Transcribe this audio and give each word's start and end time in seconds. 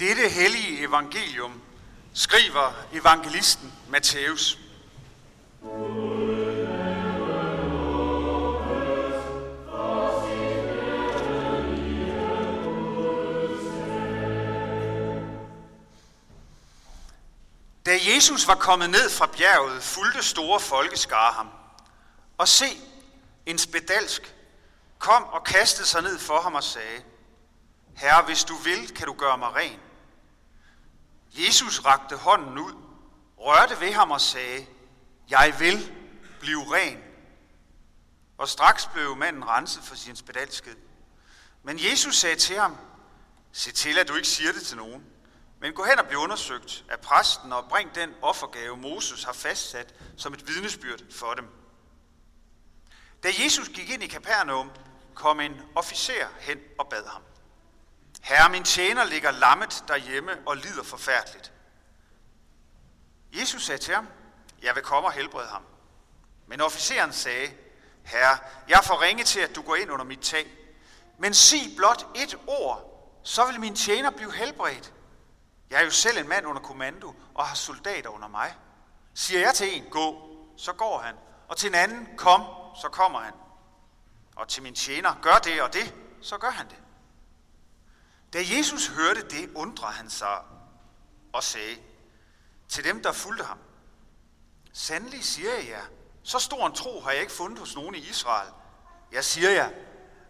Dette 0.00 0.28
hellige 0.28 0.82
evangelium 0.82 1.62
skriver 2.14 2.72
evangelisten 2.92 3.72
Matthæus. 3.88 4.58
Da 17.86 17.98
Jesus 18.14 18.48
var 18.48 18.54
kommet 18.54 18.90
ned 18.90 19.10
fra 19.10 19.26
bjerget, 19.26 19.82
fulgte 19.82 20.22
store 20.22 20.60
folkeskare 20.60 21.32
ham. 21.32 21.48
Og 22.38 22.48
se, 22.48 22.66
en 23.46 23.58
spedalsk 23.58 24.34
kom 24.98 25.22
og 25.22 25.44
kastede 25.44 25.88
sig 25.88 26.02
ned 26.02 26.18
for 26.18 26.40
ham 26.40 26.54
og 26.54 26.64
sagde, 26.64 27.02
Herre, 27.96 28.22
hvis 28.22 28.44
du 28.44 28.54
vil, 28.54 28.94
kan 28.94 29.06
du 29.06 29.12
gøre 29.12 29.38
mig 29.38 29.54
ren. 29.54 29.80
Jesus 31.32 31.84
rakte 31.84 32.16
hånden 32.16 32.58
ud, 32.58 32.74
rørte 33.38 33.80
ved 33.80 33.92
ham 33.92 34.10
og 34.10 34.20
sagde, 34.20 34.66
Jeg 35.30 35.54
vil 35.58 35.94
blive 36.40 36.74
ren. 36.74 36.98
Og 38.38 38.48
straks 38.48 38.86
blev 38.86 39.16
manden 39.16 39.48
renset 39.48 39.84
for 39.84 39.94
sin 39.94 40.16
spedalskhed. 40.16 40.76
Men 41.62 41.78
Jesus 41.78 42.16
sagde 42.16 42.36
til 42.36 42.58
ham, 42.58 42.76
Se 43.52 43.72
til, 43.72 43.98
at 43.98 44.08
du 44.08 44.14
ikke 44.14 44.28
siger 44.28 44.52
det 44.52 44.62
til 44.62 44.76
nogen, 44.76 45.04
men 45.60 45.72
gå 45.72 45.84
hen 45.84 45.98
og 45.98 46.06
bliv 46.06 46.18
undersøgt 46.18 46.84
af 46.88 47.00
præsten 47.00 47.52
og 47.52 47.68
bring 47.68 47.94
den 47.94 48.14
offergave, 48.22 48.76
Moses 48.76 49.24
har 49.24 49.32
fastsat 49.32 49.94
som 50.16 50.34
et 50.34 50.48
vidnesbyrd 50.48 51.00
for 51.12 51.34
dem. 51.34 51.48
Da 53.22 53.28
Jesus 53.44 53.68
gik 53.68 53.90
ind 53.90 54.02
i 54.02 54.06
Kapernaum, 54.06 54.70
kom 55.14 55.40
en 55.40 55.62
officer 55.74 56.28
hen 56.40 56.58
og 56.78 56.88
bad 56.88 57.06
ham. 57.06 57.22
Herre, 58.20 58.50
min 58.50 58.64
tjener 58.64 59.04
ligger 59.04 59.30
lammet 59.30 59.84
derhjemme 59.88 60.38
og 60.46 60.56
lider 60.56 60.82
forfærdeligt. 60.82 61.52
Jesus 63.32 63.62
sagde 63.62 63.82
til 63.82 63.94
ham, 63.94 64.08
jeg 64.62 64.74
vil 64.74 64.82
komme 64.82 65.08
og 65.08 65.12
helbrede 65.12 65.48
ham. 65.48 65.62
Men 66.46 66.60
officeren 66.60 67.12
sagde, 67.12 67.52
Herre, 68.04 68.38
jeg 68.68 68.76
er 68.76 68.82
for 68.82 69.02
ringe 69.02 69.24
til, 69.24 69.40
at 69.40 69.56
du 69.56 69.62
går 69.62 69.76
ind 69.76 69.90
under 69.90 70.04
mit 70.04 70.20
tag. 70.20 70.46
Men 71.18 71.34
sig 71.34 71.60
blot 71.76 72.06
et 72.14 72.38
ord, 72.46 72.90
så 73.22 73.46
vil 73.46 73.60
min 73.60 73.76
tjener 73.76 74.10
blive 74.10 74.32
helbredt. 74.32 74.92
Jeg 75.70 75.80
er 75.80 75.84
jo 75.84 75.90
selv 75.90 76.18
en 76.18 76.28
mand 76.28 76.46
under 76.46 76.62
kommando 76.62 77.14
og 77.34 77.46
har 77.46 77.54
soldater 77.54 78.10
under 78.10 78.28
mig. 78.28 78.54
Siger 79.14 79.40
jeg 79.40 79.54
til 79.54 79.76
en, 79.76 79.84
gå, 79.90 80.30
så 80.56 80.72
går 80.72 80.98
han. 80.98 81.14
Og 81.48 81.56
til 81.56 81.68
en 81.68 81.74
anden, 81.74 82.08
kom, 82.16 82.44
så 82.80 82.88
kommer 82.88 83.20
han. 83.20 83.32
Og 84.36 84.48
til 84.48 84.62
min 84.62 84.74
tjener, 84.74 85.14
gør 85.22 85.34
det 85.34 85.62
og 85.62 85.72
det, 85.72 85.94
så 86.22 86.38
gør 86.38 86.50
han 86.50 86.68
det. 86.68 86.78
Da 88.32 88.38
Jesus 88.56 88.86
hørte 88.86 89.22
det, 89.22 89.50
undrede 89.54 89.92
han 89.92 90.10
sig 90.10 90.38
og 91.32 91.42
sagde 91.42 91.76
til 92.68 92.84
dem, 92.84 93.02
der 93.02 93.12
fulgte 93.12 93.44
ham, 93.44 93.58
Sandelig 94.72 95.24
siger 95.24 95.54
jeg 95.54 95.68
jer, 95.68 95.82
så 96.22 96.38
stor 96.38 96.66
en 96.66 96.74
tro 96.74 97.00
har 97.00 97.10
jeg 97.10 97.20
ikke 97.20 97.32
fundet 97.32 97.58
hos 97.58 97.74
nogen 97.74 97.94
i 97.94 97.98
Israel. 97.98 98.52
Jeg 99.12 99.24
siger 99.24 99.50
jer, 99.50 99.70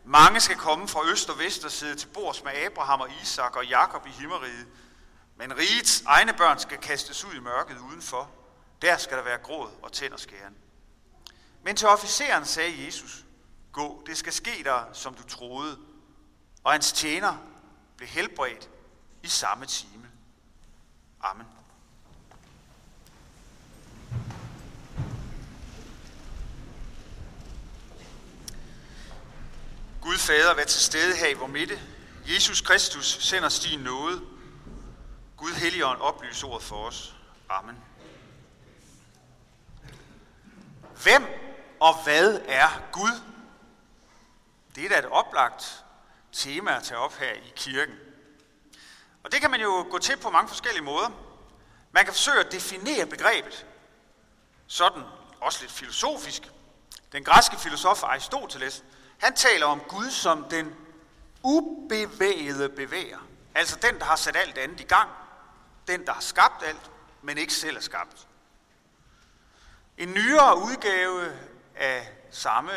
mange 0.04 0.40
skal 0.40 0.56
komme 0.56 0.88
fra 0.88 1.06
øst 1.06 1.30
og 1.30 1.38
vest 1.38 1.64
og 1.64 1.70
sidde 1.70 1.94
til 1.94 2.06
bords 2.06 2.44
med 2.44 2.52
Abraham 2.52 3.00
og 3.00 3.08
Isak 3.22 3.56
og 3.56 3.66
Jakob 3.66 4.06
i 4.06 4.10
himmeriget, 4.10 4.68
men 5.36 5.56
rigets 5.56 6.02
egne 6.06 6.32
børn 6.32 6.58
skal 6.58 6.78
kastes 6.78 7.24
ud 7.24 7.34
i 7.34 7.40
mørket 7.40 7.78
udenfor. 7.78 8.30
Der 8.82 8.96
skal 8.96 9.16
der 9.16 9.24
være 9.24 9.38
gråd 9.38 9.70
og 9.82 9.92
tænderskæren. 9.92 10.54
Men 11.62 11.76
til 11.76 11.88
officeren 11.88 12.44
sagde 12.44 12.86
Jesus, 12.86 13.24
gå, 13.72 14.02
det 14.06 14.18
skal 14.18 14.32
ske 14.32 14.62
der, 14.64 14.84
som 14.92 15.14
du 15.14 15.22
troede. 15.22 15.78
Og 16.64 16.72
hans 16.72 16.92
tjener 16.92 17.36
blev 18.00 18.08
helbredt 18.08 18.70
i 19.22 19.28
samme 19.28 19.66
time. 19.66 20.08
Amen. 21.20 21.46
Gud 30.02 30.18
Fader, 30.18 30.54
vær 30.54 30.64
til 30.64 30.80
stede 30.80 31.16
her 31.16 31.28
i 31.28 31.34
vor 31.34 31.46
midte. 31.46 31.80
Jesus 32.26 32.60
Kristus 32.60 33.06
sender 33.06 33.60
din 33.70 33.80
nåde. 33.80 34.20
Gud 35.36 35.52
Helligånd, 35.52 36.00
oplys 36.00 36.42
ordet 36.42 36.62
for 36.62 36.86
os. 36.86 37.16
Amen. 37.48 37.76
Hvem 41.02 41.26
og 41.80 42.02
hvad 42.04 42.40
er 42.46 42.68
Gud? 42.92 43.20
Det 44.74 44.84
er 44.84 44.88
da 44.88 44.98
et 44.98 45.06
oplagt 45.06 45.84
tema 46.40 46.76
at 46.76 46.82
tage 46.82 46.98
op 46.98 47.14
her 47.14 47.32
i 47.32 47.52
kirken. 47.56 47.94
Og 49.24 49.32
det 49.32 49.40
kan 49.40 49.50
man 49.50 49.60
jo 49.60 49.86
gå 49.90 49.98
til 49.98 50.16
på 50.16 50.30
mange 50.30 50.48
forskellige 50.48 50.84
måder. 50.84 51.10
Man 51.92 52.04
kan 52.04 52.14
forsøge 52.14 52.40
at 52.40 52.52
definere 52.52 53.06
begrebet, 53.06 53.66
sådan 54.66 55.02
også 55.40 55.60
lidt 55.60 55.72
filosofisk. 55.72 56.42
Den 57.12 57.24
græske 57.24 57.56
filosof 57.56 58.02
Aristoteles, 58.02 58.84
han 59.18 59.34
taler 59.34 59.66
om 59.66 59.80
Gud 59.80 60.10
som 60.10 60.44
den 60.44 60.74
ubevægede 61.42 62.68
bevæger. 62.68 63.18
Altså 63.54 63.78
den, 63.82 63.98
der 63.98 64.04
har 64.04 64.16
sat 64.16 64.36
alt 64.36 64.58
andet 64.58 64.80
i 64.80 64.84
gang. 64.84 65.10
Den, 65.88 66.06
der 66.06 66.12
har 66.12 66.20
skabt 66.20 66.62
alt, 66.62 66.90
men 67.22 67.38
ikke 67.38 67.52
selv 67.52 67.76
er 67.76 67.80
skabt. 67.80 68.28
En 69.98 70.14
nyere 70.14 70.58
udgave 70.58 71.38
af 71.76 72.08
samme 72.30 72.72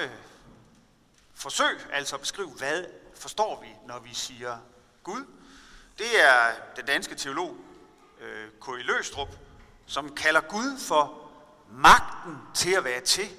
forsøg, 1.36 1.80
altså 1.92 2.16
at 2.16 2.22
beskrive, 2.22 2.50
hvad 2.50 2.86
forstår 3.16 3.62
vi, 3.62 3.68
når 3.88 4.00
vi 4.00 4.14
siger 4.14 4.58
Gud. 5.04 5.26
Det 5.98 6.22
er 6.22 6.52
den 6.76 6.86
danske 6.86 7.16
teolog 7.16 7.56
øh, 8.20 8.50
K.I. 8.62 8.82
Løstrup, 8.82 9.30
som 9.86 10.16
kalder 10.16 10.42
Gud 10.42 10.80
for 10.80 11.32
magten 11.72 12.38
til 12.54 12.74
at 12.74 12.84
være 12.84 13.02
til. 13.02 13.30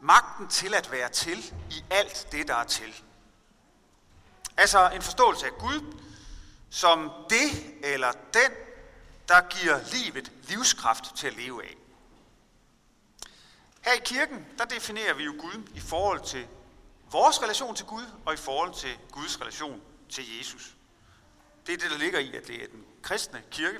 Magten 0.00 0.48
til 0.48 0.74
at 0.74 0.92
være 0.92 1.08
til 1.08 1.38
i 1.70 1.84
alt 1.90 2.28
det, 2.32 2.48
der 2.48 2.54
er 2.54 2.64
til. 2.64 3.02
Altså 4.56 4.90
en 4.90 5.02
forståelse 5.02 5.46
af 5.46 5.52
Gud 5.52 5.94
som 6.70 7.10
det 7.30 7.74
eller 7.82 8.12
den, 8.12 8.52
der 9.28 9.48
giver 9.48 9.80
livet 9.92 10.32
livskraft 10.48 11.16
til 11.16 11.26
at 11.26 11.36
leve 11.36 11.64
af. 11.64 11.74
Her 13.80 13.92
i 13.92 14.00
kirken, 14.04 14.46
der 14.58 14.64
definerer 14.64 15.14
vi 15.14 15.24
jo 15.24 15.34
Gud 15.38 15.68
i 15.74 15.80
forhold 15.80 16.20
til 16.20 16.46
vores 17.10 17.42
relation 17.42 17.74
til 17.74 17.86
Gud 17.86 18.04
og 18.26 18.34
i 18.34 18.36
forhold 18.36 18.74
til 18.74 18.98
Guds 19.12 19.40
relation 19.40 19.82
til 20.08 20.38
Jesus. 20.38 20.74
Det 21.66 21.74
er 21.74 21.78
det, 21.78 21.90
der 21.90 21.98
ligger 21.98 22.18
i, 22.18 22.36
at 22.36 22.46
det 22.46 22.62
er 22.62 22.66
den 22.66 22.84
kristne 23.02 23.42
kirke. 23.50 23.78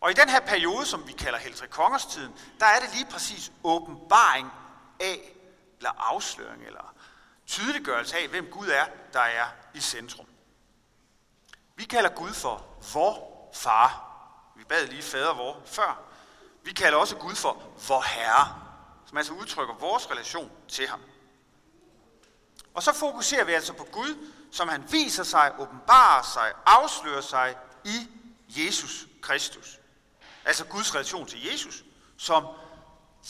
Og 0.00 0.10
i 0.10 0.14
den 0.14 0.28
her 0.28 0.40
periode, 0.40 0.86
som 0.86 1.08
vi 1.08 1.12
kalder 1.12 1.38
Heltre 1.38 1.66
Kongers 1.66 2.06
tiden, 2.06 2.32
der 2.60 2.66
er 2.66 2.80
det 2.80 2.94
lige 2.94 3.06
præcis 3.10 3.52
åbenbaring 3.64 4.52
af, 5.00 5.36
eller 5.76 5.90
afsløring, 5.98 6.66
eller 6.66 6.94
tydeliggørelse 7.46 8.16
af, 8.16 8.28
hvem 8.28 8.46
Gud 8.50 8.68
er, 8.68 8.86
der 9.12 9.20
er 9.20 9.46
i 9.74 9.80
centrum. 9.80 10.26
Vi 11.76 11.84
kalder 11.84 12.10
Gud 12.10 12.32
for 12.32 12.66
vor 12.92 13.50
far. 13.54 14.06
Vi 14.56 14.64
bad 14.64 14.86
lige 14.86 15.02
fader 15.02 15.34
vor 15.34 15.62
før. 15.66 16.02
Vi 16.62 16.72
kalder 16.72 16.98
også 16.98 17.16
Gud 17.16 17.34
for 17.34 17.62
vor 17.88 18.02
herre, 18.02 18.62
som 19.06 19.18
altså 19.18 19.32
udtrykker 19.32 19.74
vores 19.74 20.10
relation 20.10 20.50
til 20.68 20.88
ham. 20.88 21.00
Og 22.80 22.84
så 22.84 22.92
fokuserer 22.92 23.44
vi 23.44 23.52
altså 23.52 23.72
på 23.72 23.84
Gud, 23.92 24.28
som 24.50 24.68
han 24.68 24.92
viser 24.92 25.22
sig, 25.22 25.54
åbenbarer 25.58 26.22
sig, 26.22 26.52
afslører 26.66 27.20
sig 27.20 27.56
i 27.84 28.08
Jesus 28.48 29.06
Kristus. 29.22 29.80
Altså 30.44 30.64
Guds 30.64 30.94
relation 30.94 31.26
til 31.26 31.44
Jesus, 31.44 31.84
som 32.16 32.46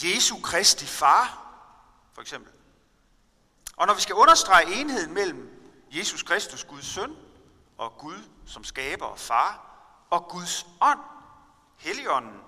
Jesu 0.02 0.40
Kristi 0.42 0.86
far, 0.86 1.52
for 2.14 2.22
eksempel. 2.22 2.52
Og 3.76 3.86
når 3.86 3.94
vi 3.94 4.00
skal 4.00 4.14
understrege 4.14 4.80
enheden 4.80 5.14
mellem 5.14 5.70
Jesus 5.90 6.22
Kristus, 6.22 6.64
Guds 6.64 6.86
søn, 6.86 7.16
og 7.78 7.98
Gud 7.98 8.18
som 8.46 8.64
skaber 8.64 9.06
og 9.06 9.18
far, 9.18 9.76
og 10.10 10.28
Guds 10.28 10.66
ånd, 10.80 11.00
Helligånden, 11.76 12.41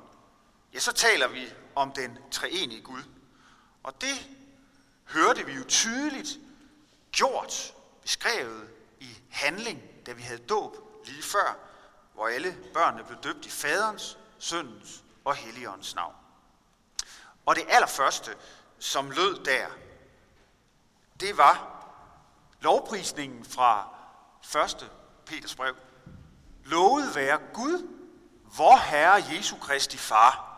ja, 0.75 0.79
så 0.79 0.93
taler 0.93 1.29
vi 1.29 1.49
om 1.75 1.93
den 1.93 2.19
treenige 2.31 2.83
Gud. 2.83 3.03
Og 3.83 4.01
det 4.01 4.29
hørte 5.05 5.47
vi 5.47 5.53
jo 5.53 5.65
tydeligt 5.69 6.39
gjort, 7.13 7.75
beskrevet 8.03 8.71
i 9.01 9.19
handling, 9.31 9.83
da 10.07 10.13
vi 10.13 10.23
havde 10.23 10.43
dåb 10.43 10.77
lige 11.05 11.23
før, 11.23 11.59
hvor 12.15 12.29
alle 12.29 12.59
børnene 12.75 13.05
blev 13.05 13.19
døbt 13.19 13.47
i 13.47 13.51
faderens, 13.51 14.19
søndens 14.39 15.05
og 15.25 15.35
helligåndens 15.35 15.95
navn. 15.95 16.15
Og 17.47 17.57
det 17.57 17.65
allerførste, 17.69 18.37
som 18.79 19.11
lød 19.11 19.45
der, 19.45 19.67
det 21.21 21.37
var 21.37 21.85
lovprisningen 22.61 23.45
fra 23.45 23.89
1. 24.65 24.91
Peters 25.27 25.55
brev. 25.55 25.77
Lovet 26.65 27.15
være 27.15 27.39
Gud, 27.55 27.89
vor 28.45 28.77
Herre 28.77 29.25
Jesu 29.31 29.57
Kristi 29.57 29.97
Far. 29.97 30.49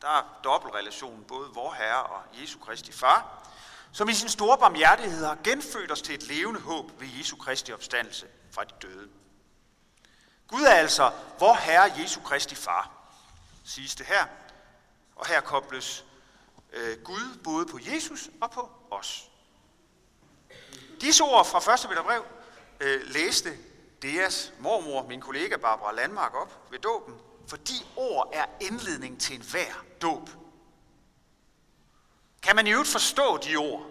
Der 0.00 0.08
er 0.08 0.22
dobbeltrelation, 0.44 1.24
både 1.28 1.50
vor 1.50 1.72
Herre 1.72 2.02
og 2.02 2.22
Jesu 2.32 2.58
Kristi 2.58 2.92
Far 2.92 3.44
som 3.94 4.08
i 4.08 4.14
sin 4.14 4.28
store 4.28 4.58
barmhjertighed 4.58 5.24
har 5.24 5.38
genfødt 5.44 5.92
os 5.92 6.02
til 6.02 6.14
et 6.14 6.22
levende 6.22 6.60
håb 6.60 7.00
ved 7.00 7.08
Jesu 7.18 7.36
Kristi 7.36 7.72
opstandelse 7.72 8.26
fra 8.50 8.64
de 8.64 8.74
døde. 8.82 9.08
Gud 10.48 10.62
er 10.62 10.74
altså 10.74 11.10
vor 11.38 11.54
Herre 11.54 11.92
Jesu 11.98 12.20
Kristi 12.20 12.54
far, 12.54 12.90
siges 13.64 13.94
det 13.94 14.06
her. 14.06 14.26
Og 15.16 15.26
her 15.26 15.40
kobles 15.40 16.04
øh, 16.72 16.98
Gud 17.04 17.38
både 17.44 17.66
på 17.66 17.78
Jesus 17.92 18.30
og 18.40 18.50
på 18.50 18.70
os. 18.90 19.30
Disse 21.00 21.24
ord 21.24 21.46
fra 21.46 21.74
1. 21.74 21.88
Peterbrev 21.88 22.24
øh, 22.80 23.00
læste 23.06 23.58
Deas 24.02 24.52
mormor, 24.58 25.06
min 25.06 25.20
kollega 25.20 25.56
Barbara 25.56 25.92
Landmark, 25.92 26.34
op 26.34 26.70
ved 26.70 26.78
dåben, 26.78 27.14
for 27.48 27.56
de 27.56 27.74
ord 27.96 28.30
er 28.32 28.46
indledning 28.60 29.20
til 29.20 29.36
enhver 29.36 29.84
dåb. 30.02 30.30
Kan 32.44 32.56
man 32.56 32.66
i 32.66 32.70
øvrigt 32.70 32.90
forstå 32.90 33.36
de 33.36 33.56
ord? 33.56 33.86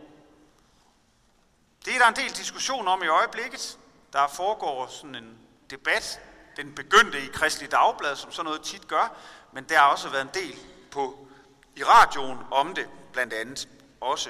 Det 1.85 1.95
er 1.95 1.99
der 1.99 2.07
en 2.07 2.15
del 2.15 2.31
diskussion 2.31 2.87
om 2.87 3.03
i 3.03 3.07
øjeblikket. 3.07 3.77
Der 4.13 4.27
foregår 4.27 4.87
sådan 4.87 5.15
en 5.15 5.37
debat. 5.69 6.21
Den 6.57 6.75
begyndte 6.75 7.21
i 7.21 7.27
Kristelig 7.27 7.71
Dagblad, 7.71 8.15
som 8.15 8.31
sådan 8.31 8.45
noget 8.45 8.61
tit 8.61 8.87
gør, 8.87 9.15
men 9.53 9.63
der 9.63 9.77
har 9.77 9.87
også 9.87 10.09
været 10.09 10.21
en 10.21 10.29
del 10.33 10.59
på, 10.91 11.27
i 11.75 11.83
radioen 11.83 12.37
om 12.51 12.75
det, 12.75 12.89
blandt 13.13 13.33
andet 13.33 13.69
også 14.01 14.29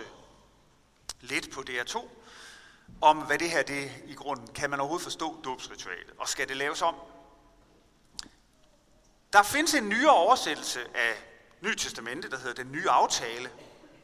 lidt 1.21 1.51
på 1.51 1.63
DR2, 1.69 2.07
om 3.01 3.17
hvad 3.17 3.39
det 3.39 3.49
her 3.49 3.63
det 3.63 3.91
i 4.05 4.13
grunden, 4.13 4.47
kan 4.47 4.69
man 4.69 4.79
overhovedet 4.79 5.03
forstå 5.03 5.41
dåbsritualet, 5.43 6.13
og 6.17 6.29
skal 6.29 6.47
det 6.47 6.57
laves 6.57 6.81
om? 6.81 6.95
Der 9.33 9.43
findes 9.43 9.73
en 9.73 9.89
nyere 9.89 10.13
oversættelse 10.13 10.79
af 10.95 11.13
Nye 11.61 11.75
Testamente, 11.75 12.29
der 12.29 12.37
hedder 12.37 12.63
Den 12.63 12.71
Nye 12.71 12.89
Aftale. 12.89 13.49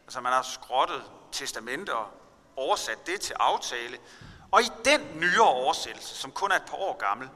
Altså 0.10 0.22
man 0.22 0.34
har 0.34 0.42
skrottet 0.42 1.04
testamente 1.32 1.96
og 1.96 2.08
oversat 2.56 3.08
det 3.08 3.22
til 3.22 3.36
aftale. 3.40 3.98
Og 4.52 4.62
i 4.62 4.70
den 4.86 5.02
nyere 5.16 5.48
oversættelse, 5.48 6.16
som 6.16 6.32
kun 6.32 6.52
er 6.52 6.56
et 6.56 6.66
par 6.68 6.78
år 6.78 6.98
gammel, 6.98 7.30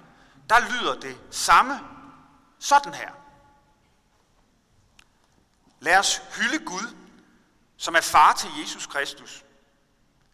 der 0.49 0.59
lyder 0.59 0.99
det 0.99 1.17
samme 1.31 1.79
sådan 2.59 2.93
her. 2.93 3.11
Lad 5.79 5.97
os 5.97 6.21
hylde 6.37 6.65
Gud, 6.65 6.95
som 7.77 7.95
er 7.95 8.01
far 8.01 8.33
til 8.33 8.49
Jesus 8.61 8.87
Kristus. 8.87 9.45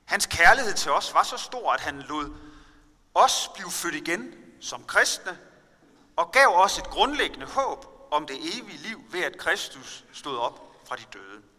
Hans 0.06 0.26
kærlighed 0.26 0.74
til 0.74 0.92
os 0.92 1.14
var 1.14 1.24
så 1.24 1.38
stor, 1.38 1.74
at 1.74 1.82
han 1.82 2.02
lod 2.02 2.36
os 3.14 3.50
blive 3.54 3.72
født 3.72 3.96
igen 3.96 4.36
som 4.62 4.86
kristne, 4.86 5.40
og 6.16 6.32
gav 6.32 6.48
os 6.48 6.78
et 6.78 6.90
grundlæggende 6.90 7.46
håb 7.46 7.86
om 8.12 8.28
det 8.28 8.36
evige 8.36 8.78
liv 8.78 9.04
ved, 9.12 9.24
at 9.24 9.38
Kristus 9.38 10.06
stod 10.14 10.38
op 10.38 10.60
fra 10.86 10.96
de 10.96 11.04
døde. 11.14 11.50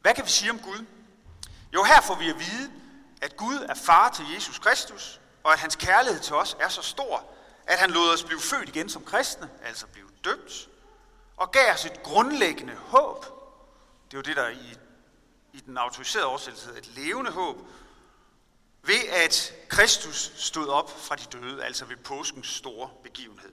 Hvad 0.00 0.14
kan 0.14 0.24
vi 0.24 0.30
sige 0.30 0.50
om 0.50 0.58
Gud? 0.58 0.84
Jo, 1.74 1.84
her 1.84 2.00
får 2.00 2.14
vi 2.14 2.30
at 2.30 2.38
vide, 2.38 2.72
at 3.22 3.36
Gud 3.36 3.66
er 3.68 3.74
far 3.74 4.10
til 4.10 4.24
Jesus 4.34 4.58
Kristus, 4.58 5.20
og 5.44 5.52
at 5.52 5.58
hans 5.58 5.76
kærlighed 5.76 6.20
til 6.20 6.34
os 6.34 6.56
er 6.60 6.68
så 6.68 6.82
stor, 6.82 7.24
at 7.66 7.78
han 7.78 7.90
lod 7.90 8.12
os 8.12 8.24
blive 8.24 8.40
født 8.40 8.68
igen 8.68 8.88
som 8.88 9.04
kristne, 9.04 9.50
altså 9.64 9.86
blive 9.86 10.08
døbt, 10.24 10.68
og 11.36 11.50
gav 11.50 11.72
os 11.72 11.84
et 11.84 12.02
grundlæggende 12.02 12.74
håb. 12.74 13.24
Det 14.10 14.14
er 14.14 14.18
jo 14.18 14.22
det, 14.22 14.36
der 14.36 14.48
i, 14.48 14.76
i 15.52 15.60
den 15.60 15.78
autoriserede 15.78 16.26
oversættelse 16.26 16.70
et 16.78 16.86
levende 16.86 17.30
håb, 17.30 17.56
ved 18.82 19.08
at 19.12 19.54
Kristus 19.68 20.32
stod 20.36 20.68
op 20.68 20.90
fra 21.00 21.16
de 21.16 21.38
døde, 21.38 21.64
altså 21.64 21.84
ved 21.84 21.96
påskens 21.96 22.46
store 22.46 22.90
begivenhed. 23.02 23.52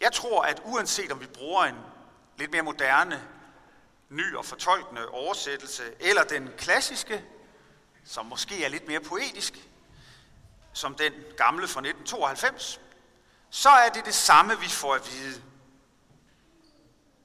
Jeg 0.00 0.12
tror, 0.12 0.42
at 0.42 0.62
uanset 0.64 1.12
om 1.12 1.20
vi 1.20 1.26
bruger 1.26 1.64
en 1.64 1.76
lidt 2.38 2.50
mere 2.50 2.62
moderne, 2.62 3.28
ny 4.12 4.36
og 4.36 4.44
fortolkende 4.44 5.08
oversættelse, 5.08 5.82
eller 6.00 6.24
den 6.24 6.50
klassiske, 6.58 7.24
som 8.04 8.26
måske 8.26 8.64
er 8.64 8.68
lidt 8.68 8.88
mere 8.88 9.00
poetisk, 9.00 9.68
som 10.72 10.94
den 10.94 11.12
gamle 11.36 11.68
fra 11.68 11.80
1992, 11.80 12.80
så 13.50 13.68
er 13.68 13.88
det 13.88 14.04
det 14.04 14.14
samme, 14.14 14.58
vi 14.60 14.68
får 14.68 14.94
at 14.94 15.12
vide. 15.12 15.42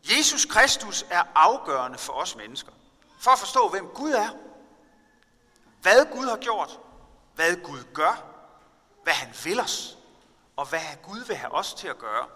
Jesus 0.04 0.45
Kristus 0.45 1.06
er 1.10 1.24
afgørende 1.36 1.98
for 1.98 2.13
os 2.13 2.36
mennesker, 2.36 2.72
for 3.19 3.31
at 3.31 3.39
forstå, 3.39 3.69
hvem 3.69 3.88
Gud 3.88 4.12
er, 4.12 4.30
hvad 5.81 6.06
Gud 6.12 6.25
har 6.25 6.38
gjort, 6.38 6.80
hvad 7.36 7.56
Gud 7.63 7.84
gør, 7.94 8.24
hvad 9.04 9.13
han 9.13 9.34
vil 9.44 9.60
os, 9.60 9.98
og 10.56 10.66
hvad 10.66 11.04
Gud 11.04 11.25
vil 11.28 11.36
have 11.36 11.51
os 11.51 11.74
til 11.74 11.88
at 11.88 11.98
gøre. 11.98 12.28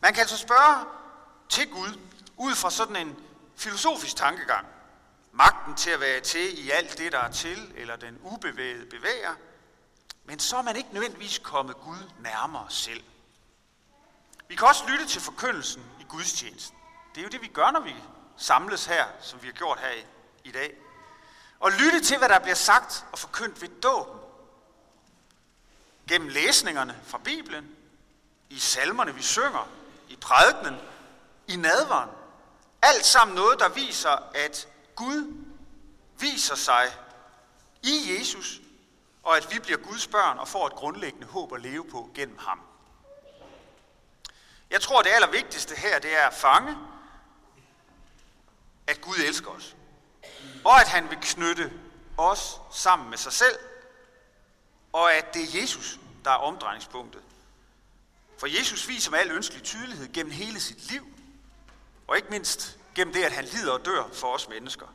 Man 0.00 0.12
kan 0.12 0.20
altså 0.20 0.38
spørge 0.38 0.86
til 1.48 1.70
Gud 1.70 1.98
ud 2.42 2.54
fra 2.54 2.70
sådan 2.70 2.96
en 2.96 3.16
filosofisk 3.56 4.16
tankegang. 4.16 4.66
Magten 5.32 5.74
til 5.74 5.90
at 5.90 6.00
være 6.00 6.20
til 6.20 6.66
i 6.66 6.70
alt 6.70 6.98
det, 6.98 7.12
der 7.12 7.18
er 7.18 7.30
til, 7.30 7.72
eller 7.76 7.96
den 7.96 8.18
ubevægede 8.22 8.86
bevæger. 8.86 9.34
Men 10.24 10.38
så 10.38 10.56
er 10.56 10.62
man 10.62 10.76
ikke 10.76 10.88
nødvendigvis 10.92 11.38
kommet 11.38 11.76
Gud 11.76 12.10
nærmere 12.20 12.66
selv. 12.68 13.04
Vi 14.48 14.56
kan 14.56 14.68
også 14.68 14.84
lytte 14.88 15.06
til 15.06 15.20
forkyndelsen 15.20 15.82
i 16.00 16.04
gudstjenesten. 16.08 16.78
Det 17.14 17.20
er 17.20 17.22
jo 17.22 17.28
det, 17.28 17.42
vi 17.42 17.46
gør, 17.46 17.70
når 17.70 17.80
vi 17.80 17.94
samles 18.36 18.86
her, 18.86 19.04
som 19.20 19.42
vi 19.42 19.46
har 19.46 19.52
gjort 19.52 19.78
her 19.80 19.90
i, 19.90 20.04
i 20.44 20.52
dag. 20.52 20.76
Og 21.60 21.72
lytte 21.72 22.00
til, 22.00 22.18
hvad 22.18 22.28
der 22.28 22.38
bliver 22.38 22.54
sagt 22.54 23.04
og 23.12 23.18
forkyndt 23.18 23.62
ved 23.62 23.68
dåben. 23.68 24.20
Gennem 26.08 26.28
læsningerne 26.28 27.00
fra 27.06 27.18
Bibelen, 27.18 27.76
i 28.50 28.58
salmerne, 28.58 29.14
vi 29.14 29.22
synger, 29.22 29.68
i 30.08 30.16
prædikenen, 30.16 30.80
i 31.48 31.56
nadveren. 31.56 32.10
Alt 32.82 33.06
sammen 33.06 33.34
noget, 33.34 33.60
der 33.60 33.68
viser, 33.68 34.30
at 34.34 34.68
Gud 34.94 35.44
viser 36.18 36.54
sig 36.54 36.96
i 37.82 38.16
Jesus, 38.18 38.60
og 39.22 39.36
at 39.36 39.54
vi 39.54 39.58
bliver 39.58 39.78
Guds 39.78 40.06
børn 40.06 40.38
og 40.38 40.48
får 40.48 40.66
et 40.66 40.72
grundlæggende 40.72 41.26
håb 41.26 41.52
at 41.52 41.60
leve 41.60 41.84
på 41.90 42.10
gennem 42.14 42.38
ham. 42.38 42.60
Jeg 44.70 44.80
tror, 44.80 45.02
det 45.02 45.10
allervigtigste 45.10 45.74
her, 45.74 45.98
det 45.98 46.16
er 46.16 46.26
at 46.26 46.34
fange, 46.34 46.76
at 48.86 49.00
Gud 49.00 49.16
elsker 49.16 49.50
os. 49.50 49.76
Og 50.64 50.80
at 50.80 50.88
han 50.88 51.10
vil 51.10 51.18
knytte 51.22 51.72
os 52.16 52.60
sammen 52.72 53.10
med 53.10 53.18
sig 53.18 53.32
selv, 53.32 53.58
og 54.92 55.14
at 55.14 55.34
det 55.34 55.42
er 55.42 55.60
Jesus, 55.60 55.98
der 56.24 56.30
er 56.30 56.34
omdrejningspunktet. 56.34 57.22
For 58.38 58.46
Jesus 58.46 58.88
viser 58.88 59.10
med 59.10 59.18
al 59.18 59.30
ønskelig 59.30 59.62
tydelighed 59.62 60.12
gennem 60.12 60.32
hele 60.32 60.60
sit 60.60 60.90
liv, 60.90 61.11
og 62.06 62.16
ikke 62.16 62.28
mindst 62.30 62.78
gennem 62.94 63.14
det, 63.14 63.24
at 63.24 63.32
han 63.32 63.44
lider 63.44 63.72
og 63.72 63.84
dør 63.84 64.08
for 64.12 64.34
os 64.34 64.48
mennesker, 64.48 64.86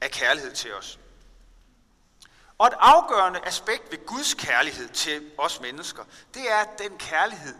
af 0.00 0.10
kærlighed 0.10 0.52
til 0.52 0.74
os. 0.74 0.98
Og 2.58 2.66
et 2.66 2.74
afgørende 2.78 3.40
aspekt 3.46 3.90
ved 3.90 4.06
Guds 4.06 4.34
kærlighed 4.34 4.88
til 4.88 5.30
os 5.38 5.60
mennesker, 5.60 6.04
det 6.34 6.50
er, 6.50 6.56
at 6.56 6.78
den 6.78 6.98
kærlighed 6.98 7.54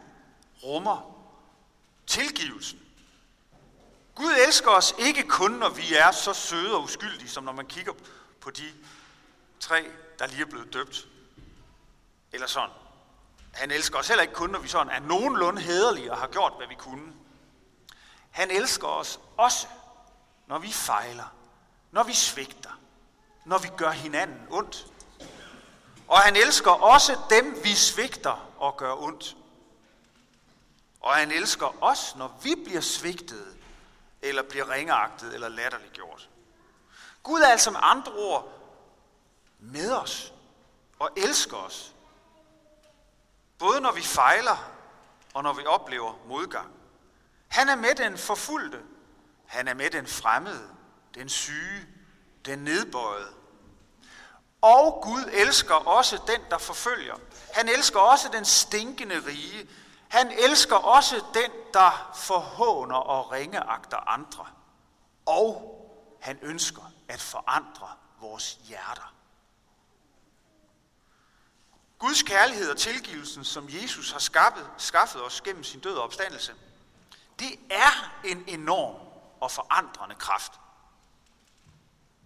rummer 0.65 1.17
tilgivelsen. 2.07 2.81
Gud 4.15 4.33
elsker 4.47 4.71
os 4.71 4.95
ikke 4.99 5.29
kun, 5.29 5.51
når 5.51 5.69
vi 5.69 5.95
er 5.95 6.11
så 6.11 6.33
søde 6.33 6.75
og 6.75 6.83
uskyldige, 6.83 7.29
som 7.29 7.45
når 7.45 7.53
man 7.53 7.67
kigger 7.67 7.93
på 8.41 8.51
de 8.51 8.73
tre, 9.61 9.85
der 10.19 10.27
lige 10.27 10.41
er 10.41 10.47
blevet 10.47 10.73
døbt. 10.73 11.09
Eller 12.33 12.47
sådan. 12.47 12.71
Han 13.53 13.71
elsker 13.71 13.99
os 13.99 14.09
heller 14.09 14.23
ikke 14.23 14.35
kun, 14.35 14.51
når 14.51 14.59
vi 14.59 14.69
sådan 14.69 14.93
er 14.93 15.01
nogenlunde 15.01 15.63
hederlige 15.63 16.13
og 16.13 16.19
har 16.19 16.27
gjort, 16.27 16.53
hvad 16.57 16.67
vi 16.67 16.75
kunne. 16.75 17.13
Han 18.31 18.51
elsker 18.51 18.89
os 18.89 19.21
også, 19.37 19.67
når 20.47 20.59
vi 20.59 20.73
fejler, 20.73 21.35
når 21.91 22.03
vi 22.03 22.15
svigter, 22.15 22.81
når 23.45 23.59
vi 23.59 23.69
gør 23.77 23.91
hinanden 23.91 24.47
ondt. 24.51 24.87
Og 26.09 26.19
han 26.19 26.37
elsker 26.37 26.71
også 26.71 27.19
dem, 27.31 27.65
vi 27.65 27.75
svigter 27.75 28.49
og 28.59 28.77
gør 28.77 28.95
ondt. 28.95 29.37
Og 31.01 31.15
han 31.15 31.31
elsker 31.31 31.83
os, 31.85 32.17
når 32.17 32.39
vi 32.43 32.55
bliver 32.65 32.81
svigtet, 32.81 33.57
eller 34.23 34.43
bliver 34.43 34.71
ringeagtet, 34.71 35.35
eller 35.35 35.49
latterliggjort. 35.49 36.29
Gud 37.23 37.41
er 37.41 37.49
altså 37.49 37.71
med 37.71 37.81
andre 37.83 38.13
ord 38.13 38.53
med 39.59 39.93
os 39.93 40.33
og 40.99 41.11
elsker 41.17 41.57
os. 41.57 41.95
Både 43.59 43.81
når 43.81 43.93
vi 43.93 44.03
fejler, 44.03 44.73
og 45.35 45.43
når 45.43 45.53
vi 45.53 45.67
oplever 45.67 46.15
modgang. 46.27 46.80
Han 47.51 47.69
er 47.69 47.75
med 47.75 47.95
den 47.95 48.19
forfulgte. 48.19 48.83
Han 49.47 49.69
er 49.69 49.75
med 49.75 49.91
den 49.91 50.07
fremmede, 50.07 50.69
den 51.15 51.29
syge, 51.29 51.87
den 52.45 52.59
nedbøjede. 52.59 53.35
Og 54.61 55.01
Gud 55.03 55.31
elsker 55.33 55.75
også 55.75 56.23
den, 56.27 56.41
der 56.51 56.59
forfølger. 56.59 57.15
Han 57.55 57.69
elsker 57.69 58.01
også 58.01 58.29
den 58.33 58.45
stinkende 58.45 59.27
rige. 59.27 59.71
Han 60.09 60.31
elsker 60.31 60.77
også 60.77 61.25
den, 61.35 61.51
der 61.75 62.13
forhåner 62.17 62.97
og 62.97 63.33
ringeagter 63.33 63.97
andre. 63.97 64.47
Og 65.27 65.77
han 66.21 66.39
ønsker 66.43 66.83
at 67.09 67.21
forandre 67.21 67.89
vores 68.21 68.59
hjerter. 68.65 69.15
Guds 71.99 72.23
kærlighed 72.23 72.71
og 72.71 72.79
tilgivelsen, 72.79 73.45
som 73.45 73.69
Jesus 73.69 74.13
har 74.13 74.19
skaffet, 74.19 74.71
skaffet 74.77 75.23
os 75.23 75.41
gennem 75.41 75.65
sin 75.65 75.81
død 75.81 75.95
og 75.95 76.03
opstandelse, 76.03 76.55
det 77.41 77.59
er 77.71 78.21
en 78.25 78.45
enorm 78.47 78.95
og 79.41 79.51
forandrende 79.51 80.15
kraft. 80.15 80.53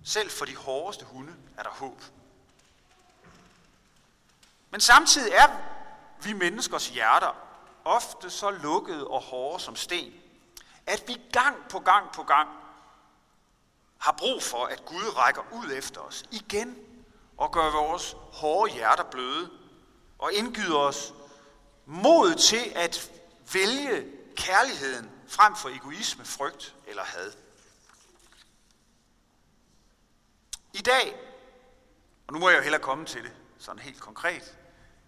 Selv 0.05 0.31
for 0.31 0.45
de 0.45 0.57
hårdeste 0.57 1.05
hunde 1.05 1.37
er 1.59 1.63
der 1.63 1.71
håb. 1.71 2.03
Men 4.71 4.81
samtidig 4.81 5.33
er 5.33 5.49
vi 6.23 6.33
menneskers 6.33 6.89
hjerter 6.89 7.37
ofte 7.85 8.31
så 8.31 8.51
lukkede 8.51 9.07
og 9.07 9.21
hårde 9.21 9.63
som 9.63 9.77
sten, 9.77 10.13
at 10.87 11.05
vi 11.07 11.21
gang 11.33 11.57
på 11.71 11.79
gang 11.79 12.13
på 12.13 12.23
gang 12.23 12.49
har 13.99 14.13
brug 14.13 14.43
for, 14.43 14.65
at 14.65 14.85
Gud 14.85 15.17
rækker 15.17 15.43
ud 15.53 15.73
efter 15.73 16.01
os 16.01 16.25
igen 16.31 16.79
og 17.37 17.53
gør 17.53 17.71
vores 17.71 18.17
hårde 18.33 18.73
hjerter 18.73 19.05
bløde 19.05 19.51
og 20.19 20.33
indgyder 20.33 20.79
os 20.79 21.15
mod 21.87 22.35
til 22.35 22.73
at 22.75 23.11
vælge 23.53 24.24
kærligheden 24.37 25.11
frem 25.29 25.57
for 25.57 25.69
egoisme, 25.69 26.25
frygt 26.25 26.75
eller 26.87 27.05
had. 27.05 27.33
I 30.73 30.79
dag, 30.79 31.17
og 32.27 32.33
nu 32.33 32.39
må 32.39 32.49
jeg 32.49 32.57
jo 32.57 32.63
hellere 32.63 32.83
komme 32.83 33.07
til 33.07 33.23
det, 33.23 33.33
sådan 33.59 33.79
helt 33.79 34.01
konkret. 34.01 34.59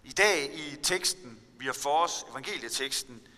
I 0.05 0.13
dag 0.13 0.55
i 0.55 0.77
teksten, 0.83 1.41
vi 1.59 1.67
har 1.67 1.73
for 1.73 2.05
os, 2.05 2.25
evangelieteksten, 2.31 3.29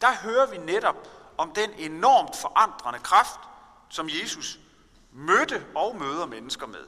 der 0.00 0.14
hører 0.14 0.46
vi 0.46 0.56
netop 0.56 1.08
om 1.38 1.52
den 1.54 1.70
enormt 1.70 2.36
forandrende 2.36 2.98
kraft, 2.98 3.40
som 3.88 4.08
Jesus 4.08 4.58
mødte 5.12 5.66
og 5.74 5.96
møder 5.96 6.26
mennesker 6.26 6.66
med. 6.66 6.86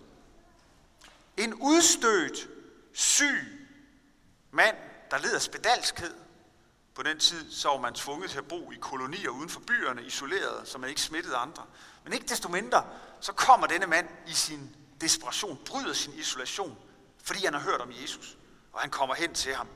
En 1.36 1.54
udstødt, 1.54 2.48
syg 2.92 3.68
mand, 4.50 4.76
der 5.10 5.18
led 5.18 5.34
af 5.34 5.42
spedalskhed. 5.42 6.23
På 6.94 7.02
den 7.02 7.18
tid 7.18 7.52
så 7.52 7.68
var 7.68 7.80
man 7.80 7.94
tvunget 7.94 8.30
til 8.30 8.38
at 8.38 8.48
bo 8.48 8.72
i 8.72 8.76
kolonier 8.80 9.30
uden 9.30 9.48
for 9.48 9.60
byerne, 9.60 10.02
isoleret, 10.02 10.68
så 10.68 10.78
man 10.78 10.88
ikke 10.88 11.00
smittede 11.00 11.36
andre. 11.36 11.62
Men 12.04 12.12
ikke 12.12 12.26
desto 12.26 12.48
mindre, 12.48 12.86
så 13.20 13.32
kommer 13.32 13.66
denne 13.66 13.86
mand 13.86 14.08
i 14.26 14.32
sin 14.32 14.76
desperation, 15.00 15.58
bryder 15.66 15.92
sin 15.92 16.12
isolation, 16.12 16.78
fordi 17.22 17.44
han 17.44 17.54
har 17.54 17.60
hørt 17.60 17.80
om 17.80 17.92
Jesus, 18.02 18.36
og 18.72 18.80
han 18.80 18.90
kommer 18.90 19.14
hen 19.14 19.34
til 19.34 19.54
ham. 19.54 19.68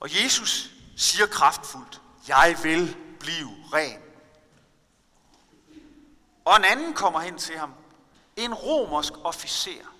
Og 0.00 0.22
Jesus 0.22 0.70
siger 0.96 1.26
kraftfuldt, 1.26 2.00
jeg 2.28 2.58
vil 2.62 2.96
blive 3.20 3.50
ren. 3.72 4.00
Og 6.44 6.56
en 6.56 6.64
anden 6.64 6.94
kommer 6.94 7.20
hen 7.20 7.38
til 7.38 7.58
ham, 7.58 7.74
en 8.36 8.54
romersk 8.54 9.12
officer, 9.24 9.94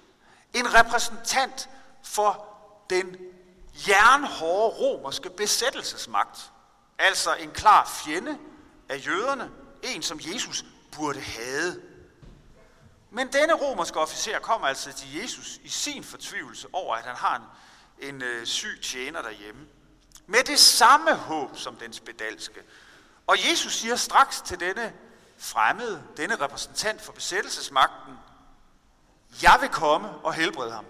en 0.55 0.75
repræsentant 0.75 1.71
for 2.03 2.47
den 2.91 3.17
jernhårde 3.89 4.77
romerske 4.77 5.31
besættelsesmagt, 5.31 6.53
altså 6.99 7.35
en 7.35 7.51
klar 7.51 8.03
fjende 8.05 8.39
af 8.89 9.07
jøderne, 9.07 9.51
en 9.83 10.03
som 10.03 10.21
Jesus 10.23 10.65
burde 10.97 11.21
have. 11.21 11.81
Men 13.11 13.33
denne 13.33 13.55
romerske 13.55 14.01
officer 14.01 14.39
kommer 14.39 14.69
altså 14.69 14.93
til 14.93 15.15
Jesus 15.15 15.61
i 15.65 15.69
sin 15.69 16.05
fortvivlelse 16.05 16.69
over, 16.73 16.97
at 16.97 17.05
han 17.05 17.17
har 17.17 17.37
en, 17.99 18.09
en 18.09 18.23
øh, 18.23 18.47
syg 18.47 18.81
tjener 18.83 19.23
derhjemme. 19.23 19.67
Med 20.27 20.45
det 20.45 20.59
samme 20.59 21.15
håb 21.15 21.57
som 21.57 21.77
den 21.77 21.93
spedalske. 21.93 22.61
Og 23.27 23.51
Jesus 23.51 23.73
siger 23.73 23.97
straks 23.97 24.41
til 24.41 24.61
denne 24.61 24.93
fremmede, 25.39 26.03
denne 26.17 26.37
repræsentant 26.37 27.03
for 27.03 27.13
besættelsesmagten, 27.13 28.15
jeg 29.43 29.59
vil 29.61 29.69
komme 29.69 30.09
og 30.09 30.35
helbrede 30.35 30.73
ham. 30.73 30.85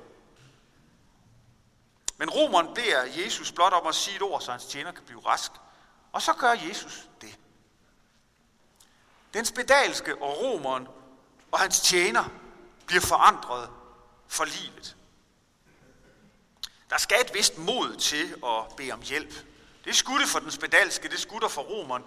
Men 2.23 2.31
romeren 2.31 2.75
beder 2.75 3.02
Jesus 3.05 3.52
blot 3.52 3.73
om 3.73 3.87
at 3.87 3.95
sige 3.95 4.17
et 4.17 4.23
ord, 4.23 4.41
så 4.41 4.50
hans 4.50 4.64
tjener 4.64 4.93
kan 4.93 5.05
blive 5.05 5.21
rask. 5.26 5.52
Og 6.12 6.23
så 6.23 6.33
gør 6.33 6.52
Jesus 6.69 7.09
det. 7.21 7.38
Den 9.35 9.45
spedalske 9.45 10.23
og 10.23 10.43
romeren 10.43 10.88
og 11.52 11.61
hans 11.61 11.81
tjener 11.81 12.25
bliver 12.87 13.00
forandret 13.00 13.71
for 14.29 14.45
livet. 14.45 14.97
Der 16.91 16.99
skal 16.99 17.21
et 17.21 17.35
vist 17.35 17.59
mod 17.59 17.97
til 17.97 18.35
at 18.47 18.76
bede 18.76 18.93
om 18.93 19.02
hjælp. 19.02 19.35
Det 19.85 19.97
skulle 19.97 20.26
for 20.26 20.38
den 20.38 20.50
spedalske, 20.50 21.09
det 21.09 21.21
skulle 21.21 21.49
for 21.49 21.62
romeren. 21.62 22.05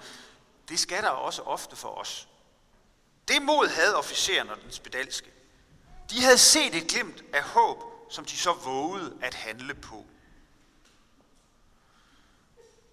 Det 0.70 0.80
skal 0.80 1.04
der 1.04 1.10
også 1.10 1.42
ofte 1.42 1.76
for 1.76 1.90
os. 1.90 2.28
Det 3.28 3.42
mod 3.42 3.68
havde 3.68 3.96
officeren 3.96 4.50
og 4.50 4.62
den 4.62 4.72
spedalske. 4.72 5.32
De 6.10 6.24
havde 6.24 6.38
set 6.38 6.76
et 6.76 6.88
glimt 6.88 7.24
af 7.34 7.44
håb, 7.44 7.95
som 8.16 8.26
de 8.26 8.38
så 8.38 8.54
vågede 8.54 9.18
at 9.22 9.34
handle 9.34 9.74
på. 9.74 10.06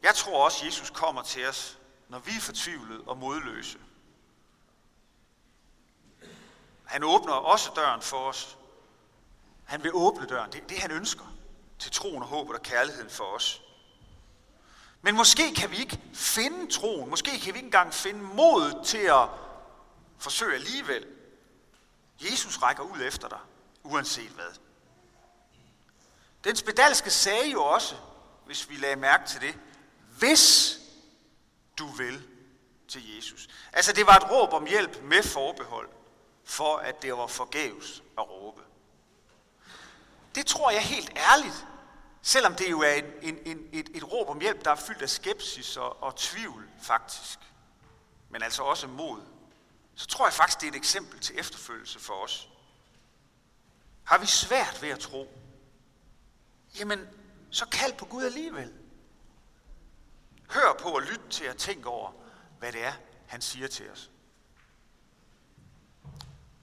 Jeg 0.02 0.14
tror 0.14 0.44
også, 0.44 0.66
Jesus 0.66 0.90
kommer 0.90 1.22
til 1.22 1.48
os, 1.48 1.78
når 2.08 2.18
vi 2.18 2.30
er 2.36 2.40
fortvivlede 2.40 3.04
og 3.06 3.16
modløse. 3.16 3.78
Han 6.84 7.04
åbner 7.04 7.32
også 7.32 7.70
døren 7.76 8.02
for 8.02 8.28
os. 8.28 8.58
Han 9.64 9.82
vil 9.82 9.90
åbne 9.94 10.26
døren. 10.26 10.52
Det 10.52 10.62
er 10.62 10.66
det, 10.66 10.78
han 10.78 10.90
ønsker 10.90 11.36
til 11.78 11.92
troen 11.92 12.22
og 12.22 12.28
håbet 12.28 12.56
og 12.56 12.62
kærligheden 12.62 13.10
for 13.10 13.24
os. 13.24 13.62
Men 15.02 15.16
måske 15.16 15.54
kan 15.54 15.70
vi 15.70 15.76
ikke 15.76 16.00
finde 16.14 16.72
troen. 16.72 17.10
Måske 17.10 17.30
kan 17.30 17.54
vi 17.54 17.58
ikke 17.58 17.66
engang 17.66 17.94
finde 17.94 18.22
mod 18.22 18.84
til 18.84 18.98
at 18.98 19.28
forsøge 20.18 20.54
alligevel. 20.54 21.06
Jesus 22.20 22.62
rækker 22.62 22.82
ud 22.82 23.00
efter 23.00 23.28
dig, 23.28 23.40
uanset 23.82 24.30
hvad. 24.30 24.71
Den 26.44 26.56
spedalske 26.56 27.10
sagde 27.10 27.50
jo 27.50 27.64
også, 27.64 27.94
hvis 28.46 28.70
vi 28.70 28.76
lagde 28.76 28.96
mærke 28.96 29.28
til 29.28 29.40
det, 29.40 29.58
hvis 30.18 30.76
du 31.78 31.86
vil 31.86 32.28
til 32.88 33.16
Jesus. 33.16 33.48
Altså 33.72 33.92
det 33.92 34.06
var 34.06 34.16
et 34.16 34.30
råb 34.30 34.52
om 34.52 34.66
hjælp 34.66 35.02
med 35.02 35.22
forbehold, 35.22 35.88
for 36.44 36.76
at 36.76 37.02
det 37.02 37.12
var 37.12 37.26
forgæves 37.26 38.02
at 38.18 38.30
råbe. 38.30 38.60
Det 40.34 40.46
tror 40.46 40.70
jeg 40.70 40.82
helt 40.82 41.12
ærligt, 41.16 41.66
selvom 42.22 42.54
det 42.54 42.70
jo 42.70 42.80
er 42.80 42.92
en, 42.92 43.04
en, 43.22 43.38
en, 43.46 43.68
et, 43.72 43.88
et 43.94 44.12
råb 44.12 44.28
om 44.28 44.40
hjælp, 44.40 44.64
der 44.64 44.70
er 44.70 44.76
fyldt 44.76 45.02
af 45.02 45.10
skepsis 45.10 45.76
og, 45.76 46.02
og 46.02 46.16
tvivl 46.16 46.68
faktisk, 46.82 47.38
men 48.30 48.42
altså 48.42 48.62
også 48.62 48.86
mod, 48.86 49.20
så 49.94 50.06
tror 50.06 50.26
jeg 50.26 50.32
faktisk, 50.32 50.60
det 50.60 50.66
er 50.66 50.70
et 50.70 50.76
eksempel 50.76 51.20
til 51.20 51.38
efterfølgelse 51.38 52.00
for 52.00 52.14
os. 52.14 52.48
Har 54.04 54.18
vi 54.18 54.26
svært 54.26 54.82
ved 54.82 54.88
at 54.88 54.98
tro, 54.98 55.28
jamen 56.78 57.08
så 57.50 57.66
kald 57.66 57.92
på 57.92 58.04
Gud 58.04 58.24
alligevel. 58.24 58.72
Hør 60.50 60.74
på 60.80 60.88
og 60.88 61.02
lyt 61.02 61.20
til 61.30 61.44
at 61.44 61.56
tænke 61.56 61.88
over, 61.88 62.12
hvad 62.58 62.72
det 62.72 62.84
er, 62.84 62.92
han 63.26 63.40
siger 63.40 63.68
til 63.68 63.90
os. 63.90 64.10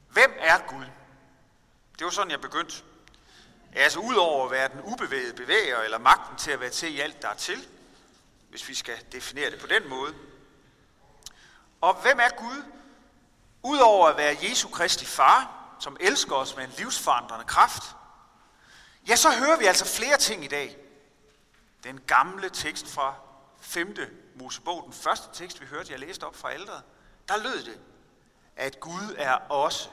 Hvem 0.09 0.33
er 0.37 0.57
Gud? 0.67 0.85
Det 1.99 2.05
var 2.05 2.11
sådan, 2.11 2.31
jeg 2.31 2.41
begyndte. 2.41 2.83
Altså 3.73 3.99
udover 3.99 4.45
at 4.45 4.51
være 4.51 4.69
den 4.69 4.81
ubevægede 4.81 5.33
bevæger, 5.33 5.79
eller 5.79 5.97
magten 5.97 6.37
til 6.37 6.51
at 6.51 6.59
være 6.59 6.69
til 6.69 6.95
i 6.95 6.99
alt, 6.99 7.21
der 7.21 7.29
er 7.29 7.35
til, 7.35 7.67
hvis 8.49 8.67
vi 8.67 8.73
skal 8.73 8.97
definere 9.11 9.51
det 9.51 9.59
på 9.59 9.67
den 9.67 9.89
måde. 9.89 10.15
Og 11.81 12.01
hvem 12.01 12.19
er 12.19 12.29
Gud? 12.37 12.63
Udover 13.63 14.07
at 14.07 14.17
være 14.17 14.37
Jesu 14.41 14.69
Kristi 14.69 15.05
far, 15.05 15.75
som 15.79 15.97
elsker 15.99 16.35
os 16.35 16.55
med 16.55 16.63
en 16.63 16.73
livsforandrende 16.77 17.45
kraft, 17.45 17.83
ja, 19.07 19.15
så 19.15 19.31
hører 19.31 19.57
vi 19.57 19.65
altså 19.65 19.85
flere 19.85 20.17
ting 20.17 20.45
i 20.45 20.47
dag. 20.47 20.77
Den 21.83 21.99
gamle 22.07 22.49
tekst 22.49 22.87
fra 22.87 23.15
5. 23.61 23.95
Mosebog, 24.35 24.83
den 24.85 24.93
første 24.93 25.43
tekst, 25.43 25.61
vi 25.61 25.65
hørte, 25.65 25.91
jeg 25.91 25.99
læste 25.99 26.23
op 26.23 26.35
fra 26.35 26.53
ældre, 26.53 26.81
der 27.27 27.37
lød 27.37 27.63
det, 27.63 27.79
at 28.55 28.79
Gud 28.79 29.15
er 29.17 29.33
også 29.33 29.89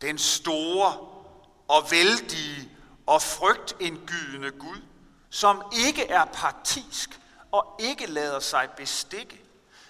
den 0.00 0.18
store 0.18 0.98
og 1.68 1.90
vældige 1.90 2.70
og 3.06 3.22
frygtindgydende 3.22 4.50
Gud, 4.50 4.82
som 5.30 5.62
ikke 5.86 6.08
er 6.08 6.24
partisk 6.24 7.20
og 7.52 7.76
ikke 7.78 8.06
lader 8.06 8.40
sig 8.40 8.68
bestikke, 8.76 9.40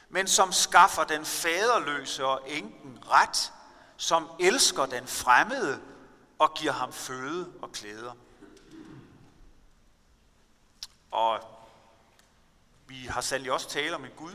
men 0.08 0.28
som 0.28 0.52
skaffer 0.52 1.04
den 1.04 1.24
faderløse 1.24 2.26
og 2.26 2.40
enken 2.46 2.98
ret, 3.10 3.52
som 3.96 4.30
elsker 4.40 4.86
den 4.86 5.06
fremmede 5.06 5.80
og 6.38 6.54
giver 6.54 6.72
ham 6.72 6.92
føde 6.92 7.52
og 7.62 7.72
klæder. 7.72 8.12
Og 11.10 11.40
vi 12.86 13.04
har 13.04 13.20
sandelig 13.20 13.52
også 13.52 13.68
tale 13.68 13.94
om 13.94 14.04
en 14.04 14.10
Gud, 14.16 14.34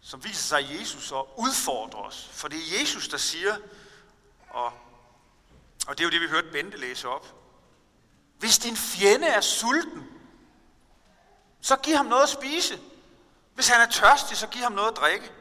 som 0.00 0.24
viser 0.24 0.42
sig 0.42 0.62
i 0.62 0.78
Jesus 0.78 1.12
og 1.12 1.40
udfordrer 1.40 2.00
os. 2.00 2.28
For 2.32 2.48
det 2.48 2.58
er 2.58 2.80
Jesus, 2.80 3.08
der 3.08 3.16
siger, 3.16 3.56
og, 4.50 4.72
og 5.86 5.98
det 5.98 6.00
er 6.00 6.04
jo 6.04 6.10
det, 6.10 6.20
vi 6.20 6.28
hørte 6.28 6.50
Bente 6.52 6.76
læse 6.76 7.08
op. 7.08 7.34
Hvis 8.38 8.58
din 8.58 8.76
fjende 8.76 9.26
er 9.26 9.40
sulten, 9.40 10.06
så 11.60 11.76
giv 11.76 11.96
ham 11.96 12.06
noget 12.06 12.22
at 12.22 12.28
spise. 12.28 12.80
Hvis 13.54 13.68
han 13.68 13.80
er 13.80 13.90
tørstig, 13.90 14.36
så 14.36 14.46
giv 14.46 14.62
ham 14.62 14.72
noget 14.72 14.90
at 14.90 14.96
drikke. 14.96 15.32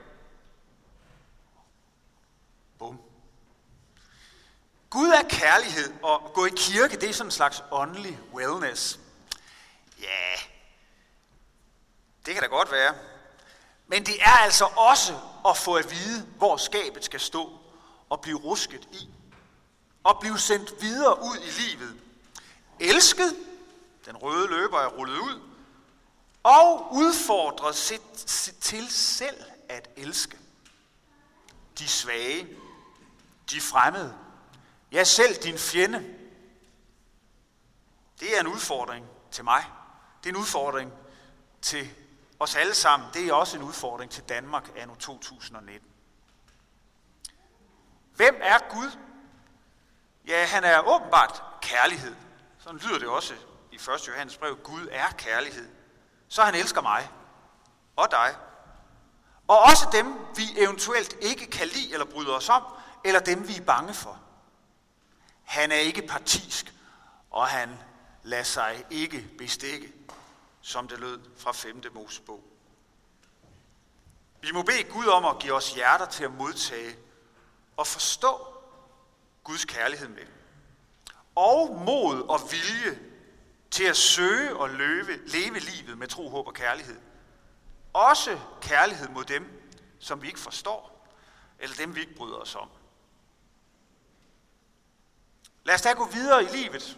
Gud 5.16 5.22
er 5.24 5.30
kærlighed, 5.30 5.94
og 6.04 6.32
gå 6.34 6.46
i 6.46 6.50
kirke, 6.56 6.96
det 6.96 7.10
er 7.10 7.14
sådan 7.14 7.28
en 7.28 7.32
slags 7.32 7.64
åndelig 7.72 8.20
wellness. 8.34 9.00
Ja, 10.00 10.36
det 12.26 12.34
kan 12.34 12.44
da 12.44 12.48
godt 12.48 12.72
være. 12.72 12.96
Men 13.88 14.06
det 14.06 14.22
er 14.22 14.38
altså 14.44 14.66
også 14.66 15.20
at 15.48 15.58
få 15.58 15.74
at 15.76 15.92
vide, 15.92 16.28
hvor 16.38 16.58
skabet 16.58 17.06
skal 17.06 17.20
stå 17.20 17.60
og 18.10 18.22
blive 18.22 18.38
rusket 18.38 18.88
i. 18.92 19.10
Og 20.04 20.20
blive 20.20 20.40
sendt 20.40 20.82
videre 20.82 21.20
ud 21.24 21.38
i 21.38 21.62
livet. 21.62 21.96
elsket, 22.80 23.36
den 24.06 24.18
røde 24.18 24.48
løber 24.48 24.80
er 24.80 24.88
rullet 24.88 25.18
ud, 25.18 25.42
og 26.44 26.94
udfordret 26.94 27.76
til 28.62 28.90
selv 28.90 29.44
at 29.70 29.90
elske. 29.98 30.38
De 31.80 31.88
svage, 31.88 32.48
de 33.52 33.62
fremmede, 33.62 34.25
ja 34.96 35.04
selv 35.04 35.36
din 35.36 35.58
fjende. 35.58 36.16
Det 38.20 38.38
er 38.38 38.40
en 38.40 38.48
udfordring 38.48 39.06
til 39.32 39.44
mig. 39.44 39.66
Det 40.24 40.30
er 40.30 40.34
en 40.34 40.40
udfordring 40.40 40.94
til 41.62 41.90
os 42.40 42.56
alle 42.56 42.76
sammen. 42.76 43.10
Det 43.14 43.28
er 43.28 43.34
også 43.34 43.58
en 43.58 43.64
udfordring 43.64 44.12
til 44.12 44.24
Danmark 44.24 44.72
anno 44.76 44.96
2019. 44.96 45.90
Hvem 48.16 48.40
er 48.42 48.58
Gud? 48.70 48.98
Ja, 50.28 50.46
han 50.46 50.64
er 50.64 50.80
åbenbart 50.80 51.44
kærlighed. 51.62 52.16
Sådan 52.60 52.80
lyder 52.80 53.00
det 53.00 53.08
også 53.08 53.34
i 53.72 53.76
1. 53.76 54.08
Johannes 54.08 54.38
brev. 54.38 54.58
Gud 54.58 54.88
er 54.92 55.08
kærlighed. 55.18 55.70
Så 56.28 56.44
han 56.44 56.56
elsker 56.56 56.82
mig 56.82 57.10
og 57.96 58.12
dig. 58.12 58.36
Og 59.48 59.60
også 59.60 59.90
dem, 59.92 60.20
vi 60.36 60.44
eventuelt 60.58 61.16
ikke 61.22 61.46
kan 61.46 61.68
lide 61.68 61.94
eller 61.94 62.06
bryder 62.06 62.34
os 62.34 62.50
om, 62.50 62.64
eller 63.04 63.20
dem, 63.20 63.48
vi 63.48 63.56
er 63.56 63.66
bange 63.66 63.94
for. 63.94 64.25
Han 65.46 65.72
er 65.72 65.76
ikke 65.76 66.02
partisk, 66.02 66.74
og 67.32 67.48
han 67.48 67.70
lader 68.24 68.44
sig 68.44 68.86
ikke 68.90 69.28
bestikke, 69.38 69.94
som 70.62 70.88
det 70.88 71.00
lød 71.00 71.20
fra 71.38 71.52
5. 71.52 71.84
Mosebog. 71.94 72.44
Vi 74.42 74.52
må 74.52 74.62
bede 74.62 74.84
Gud 74.84 75.06
om 75.06 75.26
at 75.26 75.40
give 75.40 75.54
os 75.54 75.74
hjerter 75.74 76.06
til 76.06 76.24
at 76.24 76.34
modtage 76.34 76.96
og 77.78 77.88
forstå 77.88 78.48
Guds 79.44 79.66
kærlighed 79.66 80.08
med. 80.08 80.26
Og 81.36 81.82
mod 81.86 82.22
og 82.22 82.40
vilje 82.52 83.00
til 83.72 83.84
at 83.84 83.98
søge 83.98 84.56
og 84.56 84.70
løbe, 84.70 85.30
leve 85.30 85.60
livet 85.60 85.98
med 85.98 86.08
tro, 86.08 86.30
håb 86.30 86.48
og 86.48 86.54
kærlighed. 86.54 87.00
Også 87.94 88.40
kærlighed 88.62 89.10
mod 89.10 89.26
dem, 89.26 89.72
som 90.00 90.22
vi 90.22 90.28
ikke 90.28 90.40
forstår, 90.40 91.08
eller 91.60 91.76
dem, 91.76 91.96
vi 91.96 92.00
ikke 92.00 92.16
bryder 92.16 92.36
os 92.36 92.56
om. 92.56 92.70
Lad 95.66 95.76
os 95.76 95.82
da 95.82 95.94
gå 95.94 96.06
videre 96.06 96.44
i 96.44 96.48
livet 96.48 96.98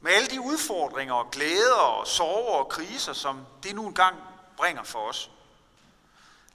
med 0.00 0.12
alle 0.12 0.28
de 0.28 0.40
udfordringer 0.40 1.14
og 1.14 1.30
glæder 1.30 1.74
og 1.74 2.06
sorger 2.06 2.58
og 2.58 2.68
kriser, 2.68 3.12
som 3.12 3.46
det 3.62 3.74
nu 3.74 3.86
engang 3.86 4.16
bringer 4.56 4.82
for 4.82 5.08
os. 5.08 5.30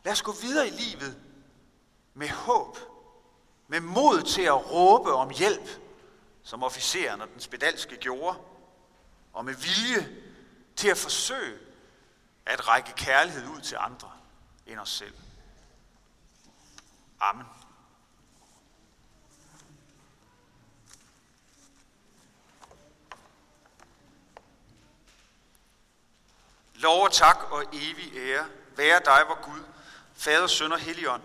Lad 0.04 0.14
os 0.14 0.22
gå 0.22 0.32
videre 0.32 0.68
i 0.68 0.72
livet 0.72 1.18
med 2.14 2.30
håb, 2.30 2.78
med 3.68 3.80
mod 3.80 4.22
til 4.22 4.42
at 4.42 4.72
råbe 4.72 5.14
om 5.14 5.30
hjælp, 5.30 5.70
som 6.44 6.64
officeren 6.64 7.22
og 7.22 7.28
den 7.28 7.40
spedalske 7.40 7.98
gjorde, 7.98 8.38
og 9.34 9.46
med 9.46 9.54
vilje 9.54 10.10
til 10.76 10.88
at 10.88 10.98
forsøge 10.98 11.60
at 12.46 12.68
række 12.68 12.94
kærlighed 12.96 13.48
ud 13.48 13.62
til 13.62 13.78
andre 13.80 14.12
end 14.68 14.80
os 14.80 14.90
selv. 14.90 15.14
Amen. 17.20 17.46
Lov 26.80 27.04
og 27.04 27.12
tak 27.12 27.38
og 27.52 27.66
evig 27.74 28.14
ære 28.16 28.46
være 28.76 29.02
dig, 29.06 29.24
vor 29.28 29.42
Gud, 29.42 29.64
Fader, 30.16 30.48
Søn 30.48 30.72
og 30.72 30.80
Helligånd. 30.80 31.22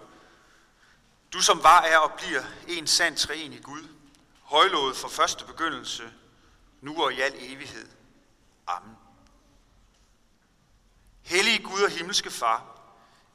Du 1.33 1.41
som 1.41 1.63
var, 1.63 1.83
er 1.83 1.99
og 1.99 2.13
bliver 2.13 2.43
en 2.69 2.87
sand 2.87 3.31
i 3.31 3.61
Gud, 3.63 3.89
højlået 4.43 4.97
fra 4.97 5.09
første 5.09 5.45
begyndelse, 5.45 6.13
nu 6.81 7.03
og 7.03 7.13
i 7.13 7.21
al 7.21 7.35
evighed. 7.39 7.89
Amen. 8.67 8.97
Hellige 11.23 11.63
Gud 11.63 11.83
og 11.83 11.91
himmelske 11.91 12.31
Far, 12.31 12.65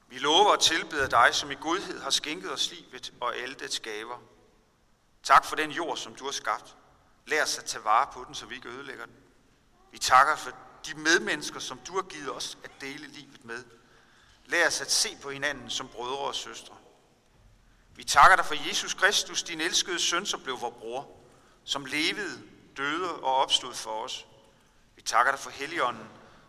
vi 0.07 0.17
lover 0.17 0.51
og 0.51 0.59
tilbeder 0.59 1.07
dig, 1.07 1.29
som 1.31 1.51
i 1.51 1.55
godhed 1.55 2.01
har 2.01 2.09
skænket 2.09 2.51
os 2.51 2.71
livet 2.71 3.13
og 3.21 3.35
alle 3.35 3.55
dets 3.55 3.79
gaver. 3.79 4.17
Tak 5.23 5.45
for 5.45 5.55
den 5.55 5.71
jord, 5.71 5.97
som 5.97 6.15
du 6.15 6.25
har 6.25 6.31
skabt. 6.31 6.75
Lær 7.25 7.43
os 7.43 7.57
at 7.57 7.65
tage 7.65 7.83
vare 7.83 8.07
på 8.13 8.23
den, 8.27 8.35
så 8.35 8.45
vi 8.45 8.55
ikke 8.55 8.69
ødelægger 8.69 9.05
den. 9.05 9.15
Vi 9.91 9.97
takker 9.97 10.35
for 10.35 10.51
de 10.85 10.93
medmennesker, 10.93 11.59
som 11.59 11.79
du 11.87 11.93
har 11.93 12.01
givet 12.01 12.35
os 12.35 12.57
at 12.63 12.71
dele 12.81 13.07
livet 13.07 13.45
med. 13.45 13.63
Lær 14.45 14.67
os 14.67 14.81
at 14.81 14.91
se 14.91 15.17
på 15.21 15.29
hinanden 15.29 15.69
som 15.69 15.87
brødre 15.87 16.17
og 16.17 16.35
søstre. 16.35 16.75
Vi 17.95 18.03
takker 18.03 18.35
dig 18.35 18.45
for 18.45 18.67
Jesus 18.67 18.93
Kristus, 18.93 19.43
din 19.43 19.61
elskede 19.61 19.99
søn, 19.99 20.25
som 20.25 20.43
blev 20.43 20.61
vor 20.61 20.69
bror, 20.69 21.17
som 21.63 21.85
levede, 21.85 22.43
døde 22.77 23.15
og 23.15 23.35
opstod 23.35 23.73
for 23.73 24.03
os. 24.03 24.25
Vi 24.95 25.01
takker 25.01 25.31
dig 25.31 25.39
for 25.39 25.49
Helligånden, 25.49 26.07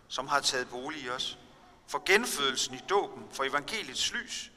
som 0.08 0.28
har 0.28 0.40
taget 0.40 0.70
bolig 0.70 1.02
i 1.02 1.08
os, 1.08 1.38
for 1.86 2.02
genfødelsen 2.06 2.74
i 2.74 2.80
dåben, 2.88 3.24
for 3.32 3.44
evangeliets 3.44 4.12
lys 4.12 4.50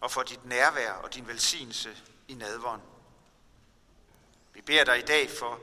og 0.00 0.10
for 0.10 0.22
dit 0.22 0.44
nærvær 0.44 0.92
og 0.92 1.14
din 1.14 1.28
velsignelse 1.28 1.96
i 2.28 2.34
nadvånd. 2.34 2.82
Vi 4.52 4.60
beder 4.60 4.84
dig 4.84 4.98
i 4.98 5.02
dag 5.02 5.30
for 5.30 5.60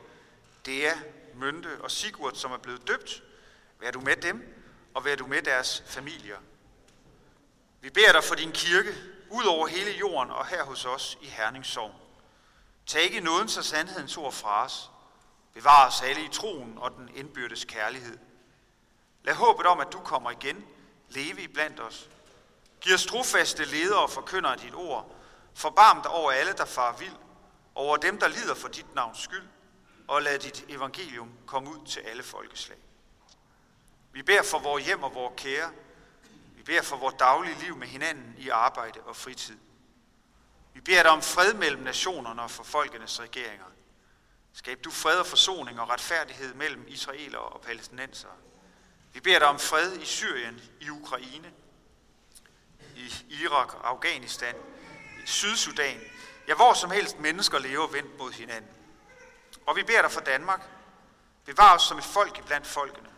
Dea, 0.65 0.93
Mønte 1.35 1.81
og 1.81 1.91
Sigurd, 1.91 2.35
som 2.35 2.51
er 2.51 2.57
blevet 2.57 2.87
døbt. 2.87 3.23
Vær 3.79 3.91
du 3.91 3.99
med 3.99 4.15
dem, 4.15 4.63
og 4.93 5.05
vær 5.05 5.15
du 5.15 5.27
med 5.27 5.41
deres 5.41 5.83
familier. 5.87 6.37
Vi 7.81 7.89
beder 7.89 8.11
dig 8.11 8.23
for 8.23 8.35
din 8.35 8.51
kirke, 8.51 8.95
ud 9.29 9.43
over 9.43 9.67
hele 9.67 9.91
jorden 9.91 10.31
og 10.31 10.47
her 10.47 10.63
hos 10.63 10.85
os 10.85 11.17
i 11.21 11.25
Herningssorg. 11.27 11.95
Tag 12.85 13.01
ikke 13.01 13.19
nådens 13.19 13.57
og 13.57 13.63
sandhedens 13.63 14.17
ord 14.17 14.33
fra 14.33 14.65
os. 14.65 14.91
Bevar 15.53 15.87
os 15.87 16.01
alle 16.01 16.25
i 16.25 16.27
troen 16.27 16.77
og 16.77 16.91
den 16.91 17.09
indbyrdes 17.15 17.65
kærlighed. 17.65 18.17
Lad 19.23 19.33
håbet 19.33 19.65
om, 19.65 19.79
at 19.79 19.93
du 19.93 19.99
kommer 19.99 20.31
igen, 20.31 20.65
leve 21.09 21.41
i 21.41 21.47
blandt 21.47 21.79
os. 21.79 22.09
Giv 22.81 22.93
os 22.93 23.05
trofaste 23.05 23.65
ledere 23.65 23.99
og 23.99 24.09
forkynder 24.09 24.55
dit 24.55 24.73
ord. 24.75 25.15
Forbarm 25.53 26.01
dig 26.01 26.11
over 26.11 26.31
alle, 26.31 26.53
der 26.53 26.65
far 26.65 26.97
vild, 26.97 27.15
over 27.75 27.97
dem, 27.97 28.19
der 28.19 28.27
lider 28.27 28.55
for 28.55 28.67
dit 28.67 28.95
navns 28.95 29.19
skyld, 29.19 29.47
og 30.07 30.21
lad 30.21 30.39
dit 30.39 30.65
evangelium 30.69 31.31
komme 31.45 31.69
ud 31.69 31.85
til 31.85 31.99
alle 31.99 32.23
folkeslag. 32.23 32.77
Vi 34.17 34.23
beder 34.23 34.43
for 34.43 34.59
vores 34.59 34.85
hjem 34.85 35.03
og 35.03 35.15
vores 35.15 35.33
kære. 35.37 35.71
Vi 36.55 36.63
beder 36.63 36.81
for 36.81 36.97
vores 36.97 37.15
daglige 37.19 37.59
liv 37.59 37.75
med 37.75 37.87
hinanden 37.87 38.35
i 38.37 38.49
arbejde 38.49 38.99
og 39.01 39.15
fritid. 39.15 39.57
Vi 40.73 40.81
beder 40.81 41.03
dig 41.03 41.11
om 41.11 41.21
fred 41.21 41.53
mellem 41.53 41.83
nationerne 41.83 42.41
og 42.41 42.51
for 42.51 42.63
folkenes 42.63 43.19
regeringer. 43.19 43.65
Skab 44.53 44.83
du 44.83 44.91
fred 44.91 45.19
og 45.19 45.25
forsoning 45.25 45.79
og 45.79 45.89
retfærdighed 45.89 46.53
mellem 46.53 46.85
israelere 46.87 47.41
og 47.41 47.61
palæstinensere. 47.61 48.31
Vi 49.13 49.19
beder 49.19 49.39
dig 49.39 49.47
om 49.47 49.59
fred 49.59 49.97
i 49.97 50.05
Syrien, 50.05 50.61
i 50.81 50.89
Ukraine, 50.89 51.51
i 52.95 53.13
Irak 53.29 53.73
og 53.73 53.89
Afghanistan, 53.89 54.55
i 55.23 55.27
Sydsudan, 55.27 55.99
ja 56.47 56.55
hvor 56.55 56.73
som 56.73 56.91
helst 56.91 57.19
mennesker 57.19 57.59
lever 57.59 57.87
vendt 57.87 58.17
mod 58.17 58.31
hinanden. 58.31 58.71
Og 59.65 59.75
vi 59.75 59.83
beder 59.83 60.01
dig 60.01 60.11
for 60.11 60.21
Danmark. 60.21 60.69
Bevar 61.45 61.75
os 61.75 61.81
som 61.81 61.97
et 61.97 62.03
folk 62.03 62.45
blandt 62.45 62.67
folkene. 62.67 63.16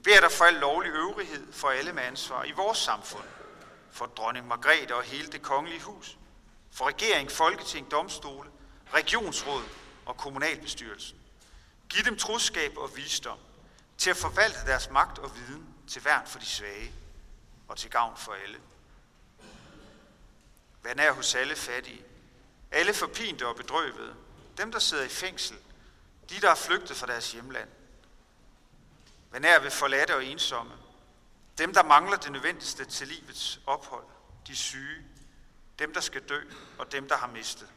Vi 0.00 0.04
beder 0.04 0.20
dig 0.20 0.32
for 0.32 0.44
al 0.44 0.54
lovlig 0.54 0.90
øvrighed 0.90 1.52
for 1.52 1.70
alle 1.70 1.92
med 1.92 2.02
ansvar 2.02 2.44
i 2.44 2.52
vores 2.52 2.78
samfund. 2.78 3.24
For 3.92 4.06
dronning 4.06 4.46
Margrethe 4.46 4.94
og 4.94 5.02
hele 5.02 5.28
det 5.28 5.42
kongelige 5.42 5.80
hus. 5.80 6.18
For 6.72 6.86
regering, 6.86 7.30
folketing, 7.30 7.90
domstole, 7.90 8.50
regionsråd 8.94 9.62
og 10.06 10.16
kommunalbestyrelsen. 10.16 11.18
Giv 11.88 12.04
dem 12.04 12.18
troskab 12.18 12.76
og 12.76 12.96
visdom 12.96 13.38
til 13.98 14.10
at 14.10 14.16
forvalte 14.16 14.58
deres 14.66 14.90
magt 14.90 15.18
og 15.18 15.36
viden 15.36 15.74
til 15.88 16.04
værn 16.04 16.26
for 16.26 16.38
de 16.38 16.46
svage 16.46 16.92
og 17.68 17.76
til 17.76 17.90
gavn 17.90 18.16
for 18.16 18.32
alle. 18.32 18.58
Vær 20.82 20.94
nær 20.94 21.12
hos 21.12 21.34
alle 21.34 21.56
fattige, 21.56 22.04
alle 22.70 22.94
forpinte 22.94 23.46
og 23.46 23.56
bedrøvede, 23.56 24.14
dem 24.56 24.72
der 24.72 24.78
sidder 24.78 25.04
i 25.04 25.08
fængsel, 25.08 25.56
de 26.30 26.40
der 26.40 26.50
er 26.50 26.54
flygtet 26.54 26.96
fra 26.96 27.06
deres 27.06 27.32
hjemland 27.32 27.68
men 29.30 29.44
er 29.44 29.58
ved 29.58 29.70
forladte 29.70 30.14
og 30.16 30.24
ensomme, 30.24 30.72
dem 31.58 31.74
der 31.74 31.82
mangler 31.82 32.16
det 32.16 32.32
nødvendigste 32.32 32.84
til 32.84 33.08
livets 33.08 33.60
ophold, 33.66 34.04
de 34.46 34.56
syge, 34.56 35.06
dem 35.78 35.92
der 35.92 36.00
skal 36.00 36.28
dø 36.28 36.40
og 36.78 36.92
dem 36.92 37.08
der 37.08 37.16
har 37.16 37.26
mistet. 37.26 37.68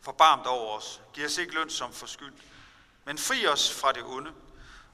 Forbarmt 0.00 0.46
over 0.46 0.76
os, 0.76 1.00
giv 1.12 1.24
os 1.24 1.38
ikke 1.38 1.54
løn 1.54 1.70
som 1.70 1.92
forskyld, 1.92 2.34
men 3.04 3.18
fri 3.18 3.46
os 3.46 3.80
fra 3.80 3.92
det 3.92 4.02
onde, 4.02 4.32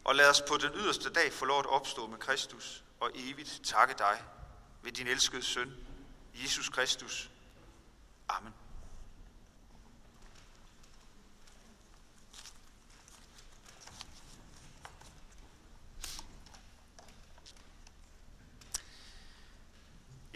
og 0.05 0.14
lad 0.14 0.31
os 0.31 0.42
på 0.48 0.57
den 0.57 0.75
yderste 0.75 1.11
dag 1.11 1.33
få 1.33 1.44
lov 1.44 1.59
at 1.59 1.66
opstå 1.66 2.07
med 2.07 2.18
Kristus 2.18 2.85
og 3.01 3.11
evigt 3.14 3.61
takke 3.64 3.94
dig 3.98 4.22
ved 4.83 4.92
din 4.92 5.07
elskede 5.07 5.42
søn, 5.42 5.77
Jesus 6.35 6.68
Kristus. 6.68 7.31
Amen. 8.29 8.55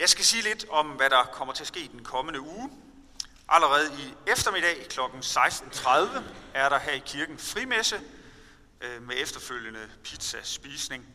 Jeg 0.07 0.11
skal 0.11 0.25
sige 0.25 0.42
lidt 0.42 0.66
om, 0.69 0.87
hvad 0.87 1.11
der 1.11 1.25
kommer 1.25 1.55
til 1.55 1.62
at 1.62 1.69
ske 1.69 1.90
den 1.92 2.05
kommende 2.05 2.40
uge. 2.40 2.71
Allerede 3.49 3.92
i 3.99 4.14
eftermiddag 4.27 4.87
kl. 4.88 5.01
16.30 5.01 5.88
er 6.55 6.69
der 6.69 6.79
her 6.79 6.92
i 6.92 7.03
kirken 7.07 7.38
frimesse 7.38 8.01
øh, 8.81 9.03
med 9.03 9.14
efterfølgende 9.19 9.90
pizzaspisning. 10.05 11.07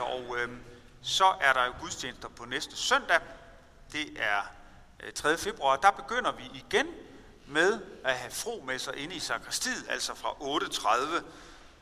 Og 0.00 0.36
øh, 0.38 0.48
så 1.02 1.34
er 1.40 1.52
der 1.52 1.64
jo 1.64 1.72
gudstjenester 1.80 2.28
på 2.28 2.44
næste 2.44 2.76
søndag. 2.76 3.20
Det 3.92 4.16
er 4.16 4.40
øh, 5.02 5.12
3. 5.12 5.38
februar. 5.38 5.76
Der 5.76 5.90
begynder 5.90 6.32
vi 6.32 6.44
igen 6.54 6.86
med 7.46 7.80
at 8.04 8.14
have 8.14 8.30
fromesser 8.30 8.92
inde 8.92 9.14
i 9.14 9.20
sakristiet, 9.20 9.86
altså 9.88 10.14
fra 10.14 10.30
8.30. 10.30 11.22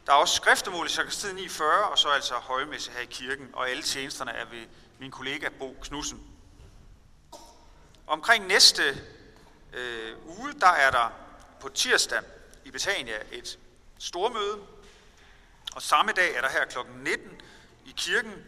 Der 0.07 0.13
er 0.13 0.17
også 0.17 0.35
skriftemål 0.35 0.87
i 0.87 0.91
sakristiet 0.91 1.33
9.40, 1.33 1.63
og 1.65 1.99
så 1.99 2.09
altså 2.09 2.35
højmesse 2.35 2.91
her 2.91 3.01
i 3.01 3.09
kirken, 3.11 3.51
og 3.53 3.71
alle 3.71 3.83
tjenesterne 3.83 4.31
er 4.31 4.45
ved 4.45 4.67
min 4.99 5.11
kollega 5.11 5.49
Bo 5.59 5.77
Knudsen. 5.83 6.35
Omkring 8.07 8.47
næste 8.47 8.83
øh, 9.73 10.17
uge, 10.27 10.53
der 10.53 10.69
er 10.69 10.91
der 10.91 11.13
på 11.61 11.69
tirsdag 11.69 12.23
i 12.65 12.71
Betania 12.71 13.19
et 13.33 13.59
stormøde, 13.99 14.59
og 15.75 15.83
samme 15.83 16.13
dag 16.13 16.35
er 16.35 16.41
der 16.41 16.49
her 16.49 16.65
kl. 16.65 16.79
19 16.97 17.41
i 17.87 17.95
kirken 17.97 18.45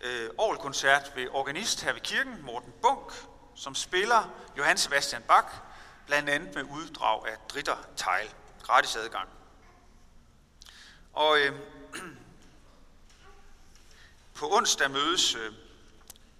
øh, 0.00 0.30
koncert 0.60 1.12
ved 1.16 1.28
organist 1.30 1.82
her 1.82 1.92
ved 1.92 2.00
kirken, 2.00 2.42
Morten 2.42 2.72
Bunk, 2.82 3.12
som 3.54 3.74
spiller 3.74 4.30
Johann 4.58 4.78
Sebastian 4.78 5.22
Bach, 5.22 5.48
blandt 6.06 6.28
andet 6.28 6.54
med 6.54 6.62
uddrag 6.62 7.28
af 7.28 7.36
Dritter 7.48 7.76
Teil, 7.96 8.30
gratis 8.62 8.96
adgang. 8.96 9.28
Og 11.12 11.38
øh, 11.38 11.52
på 14.38 14.56
onsdag 14.56 14.90
mødes, 14.90 15.34
øh, 15.34 15.52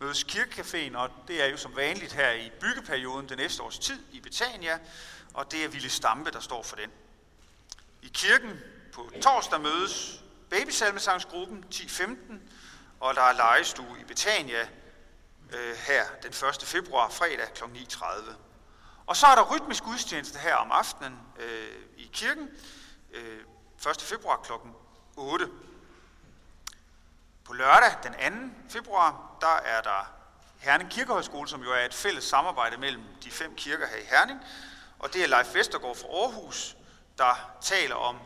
mødes 0.01 0.25
Kirkecaféen, 0.25 0.97
og 0.97 1.11
det 1.29 1.43
er 1.43 1.47
jo 1.47 1.57
som 1.57 1.77
vanligt 1.77 2.13
her 2.13 2.31
i 2.31 2.51
byggeperioden 2.61 3.29
den 3.29 3.39
næste 3.39 3.63
års 3.63 3.79
tid 3.79 4.03
i 4.13 4.21
Betania, 4.21 4.79
og 5.35 5.53
det 5.53 5.65
er 5.65 5.69
Ville 5.69 5.91
Stampe, 5.91 6.31
der 6.31 6.41
står 6.41 6.63
for 6.63 6.77
den. 6.77 6.91
I 8.03 8.11
kirken 8.15 8.61
på 8.93 9.11
torsdag 9.23 9.61
mødes 9.61 10.23
babysalmesangsgruppen 10.51 11.65
10.15, 11.75 12.35
og 13.01 13.15
der 13.15 13.23
er 13.23 13.33
legestue 13.33 14.01
i 14.01 14.05
Betania 14.05 14.69
øh, 15.53 15.77
her 15.77 16.05
den 16.23 16.31
1. 16.31 16.63
februar, 16.63 17.11
fredag 17.11 17.55
kl. 17.55 17.65
9.30. 17.65 18.33
Og 19.07 19.17
så 19.17 19.27
er 19.27 19.35
der 19.35 19.55
rytmisk 19.55 19.85
gudstjeneste 19.85 20.39
her 20.39 20.55
om 20.55 20.73
aftenen 20.73 21.19
øh, 21.39 21.77
i 21.97 22.11
kirken, 22.13 22.49
øh, 23.13 23.41
1. 23.91 24.03
februar 24.03 24.37
kl. 24.37 24.53
8. 25.17 25.49
På 27.51 27.55
lørdag 27.55 27.93
den 28.03 28.13
2. 28.51 28.57
februar, 28.69 29.37
der 29.41 29.57
er 29.57 29.81
der 29.81 30.13
Herning 30.59 30.91
Kirkehøjskole, 30.91 31.49
som 31.49 31.63
jo 31.63 31.73
er 31.73 31.85
et 31.85 31.95
fælles 31.95 32.25
samarbejde 32.25 32.77
mellem 32.77 33.03
de 33.25 33.31
fem 33.31 33.55
kirker 33.55 33.87
her 33.87 33.97
i 33.97 34.05
Herning. 34.05 34.41
Og 34.99 35.13
det 35.13 35.23
er 35.23 35.27
Leif 35.27 35.55
Vestergaard 35.55 35.97
fra 35.97 36.07
Aarhus, 36.09 36.77
der 37.19 37.51
taler 37.61 37.95
om, 37.95 38.19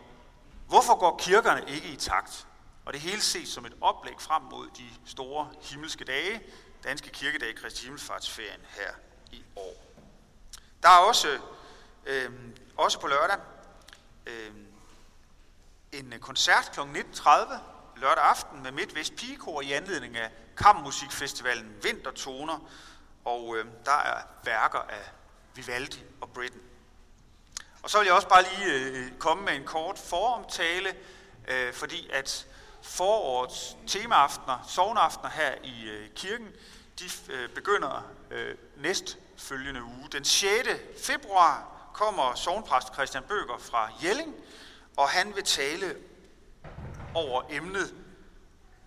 hvorfor 0.69 0.99
går 0.99 1.17
kirkerne 1.19 1.65
ikke 1.67 1.89
i 1.89 1.97
takt? 1.97 2.47
Og 2.85 2.93
det 2.93 3.01
hele 3.01 3.21
ses 3.21 3.49
som 3.49 3.67
et 3.67 3.75
oplæg 3.81 4.15
frem 4.19 4.43
mod 4.43 4.69
de 4.77 4.91
store 5.07 5.51
himmelske 5.61 6.05
dage, 6.05 6.43
danske 6.83 7.11
kirkedag 7.11 7.55
Kristi 7.57 7.85
Himmelfartsferien 7.85 8.61
her 8.69 8.91
i 9.33 9.45
år. 9.57 9.75
Der 10.83 10.89
er 10.89 10.99
også, 10.99 11.39
øh, 12.07 12.31
også 12.77 13.01
på 13.01 13.07
lørdag 13.07 13.39
øh, 14.27 14.51
en 15.93 16.15
koncert 16.21 16.71
kl. 16.75 16.81
19.30 16.81 17.74
lørdag 17.97 18.25
aften 18.25 18.63
med 18.63 18.73
MidtVest 18.73 19.17
Pigekor 19.17 19.61
i 19.61 19.73
anledning 19.73 20.17
af 20.17 20.31
Kammermusikfestivalen 20.57 21.77
Vintertoner, 21.83 22.69
og 23.25 23.57
øh, 23.57 23.67
der 23.85 23.99
er 23.99 24.23
værker 24.45 24.79
af 24.79 25.11
Vivaldi 25.55 26.03
og 26.21 26.31
Britten. 26.31 26.61
Og 27.83 27.91
så 27.91 27.99
vil 27.99 28.07
jeg 28.07 28.15
også 28.15 28.29
bare 28.29 28.43
lige 28.43 28.73
øh, 28.73 29.19
komme 29.19 29.45
med 29.45 29.53
en 29.53 29.65
kort 29.65 29.99
foromtale, 29.99 30.95
øh, 31.49 31.73
fordi 31.73 32.11
at 32.13 32.47
forårets 32.83 33.77
temaaftener, 33.87 34.65
sovnaftener 34.69 35.31
her 35.31 35.55
i 35.63 35.85
øh, 35.85 36.11
kirken, 36.15 36.49
de 36.99 37.05
øh, 37.33 37.49
begynder 37.49 38.11
øh, 38.31 38.55
næst 38.77 39.19
følgende 39.37 39.83
uge. 39.83 40.09
Den 40.13 40.25
6. 40.25 40.69
februar 41.03 41.75
kommer 41.95 42.35
sovnpræst 42.35 42.95
Christian 42.95 43.23
Bøger 43.23 43.59
fra 43.59 43.91
Jelling, 44.03 44.35
og 44.97 45.09
han 45.09 45.35
vil 45.35 45.45
tale 45.45 45.97
over 47.15 47.43
emnet 47.51 47.95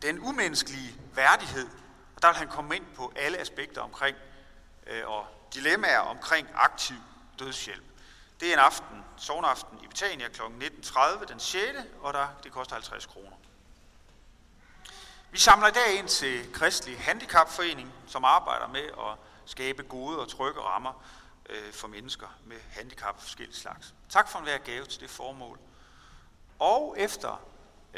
den 0.01 0.19
umenneskelige 0.19 0.95
værdighed. 1.15 1.67
Og 2.15 2.21
der 2.21 2.27
vil 2.27 2.37
han 2.37 2.47
komme 2.47 2.75
ind 2.75 2.85
på 2.95 3.13
alle 3.15 3.37
aspekter 3.37 3.81
omkring 3.81 4.17
øh, 4.87 5.07
og 5.09 5.25
dilemmaer 5.53 5.99
omkring 5.99 6.47
aktiv 6.55 6.97
dødshjælp. 7.39 7.83
Det 8.39 8.49
er 8.49 8.53
en 8.53 8.59
aften, 8.59 9.03
sovnaften 9.17 9.79
i 9.83 9.87
Betania 9.87 10.27
kl. 10.27 10.41
19.30 10.41 11.25
den 11.25 11.39
6. 11.39 11.61
og 12.01 12.13
der, 12.13 12.27
det 12.43 12.51
koster 12.51 12.73
50 12.73 13.05
kroner. 13.05 13.35
Vi 15.31 15.37
samler 15.37 15.67
i 15.67 15.71
dag 15.71 15.99
ind 15.99 16.07
til 16.07 16.53
Kristelig 16.53 16.99
Handicapforening, 16.99 17.93
som 18.07 18.25
arbejder 18.25 18.67
med 18.67 18.83
at 18.83 19.17
skabe 19.45 19.83
gode 19.83 20.19
og 20.19 20.27
trygge 20.27 20.61
rammer 20.61 21.03
øh, 21.49 21.73
for 21.73 21.87
mennesker 21.87 22.27
med 22.45 22.57
handicap 22.69 23.15
af 23.15 23.21
forskellige 23.21 23.57
slags. 23.57 23.93
Tak 24.09 24.29
for 24.29 24.39
en 24.39 24.45
hver 24.45 24.57
gave 24.57 24.85
til 24.85 25.01
det 25.01 25.09
formål. 25.09 25.59
Og 26.59 26.95
efter, 26.97 27.41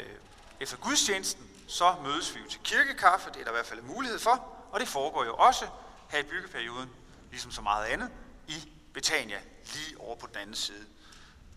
Øh, 0.00 0.16
efter 0.60 0.76
gudstjenesten, 0.76 1.50
så 1.68 1.94
mødes 2.02 2.34
vi 2.34 2.40
jo 2.40 2.48
til 2.48 2.60
kirkekaffe, 2.64 3.30
det 3.30 3.40
er 3.40 3.44
der 3.44 3.50
i 3.50 3.54
hvert 3.54 3.66
fald 3.66 3.82
mulighed 3.82 4.18
for, 4.18 4.48
og 4.72 4.80
det 4.80 4.88
foregår 4.88 5.24
jo 5.24 5.34
også 5.34 5.66
her 6.08 6.18
i 6.18 6.22
byggeperioden, 6.22 6.90
ligesom 7.30 7.50
så 7.50 7.62
meget 7.62 7.86
andet, 7.86 8.10
i 8.48 8.72
Betania, 8.94 9.38
lige 9.74 10.00
over 10.00 10.16
på 10.16 10.26
den 10.26 10.36
anden 10.36 10.56
side 10.56 10.86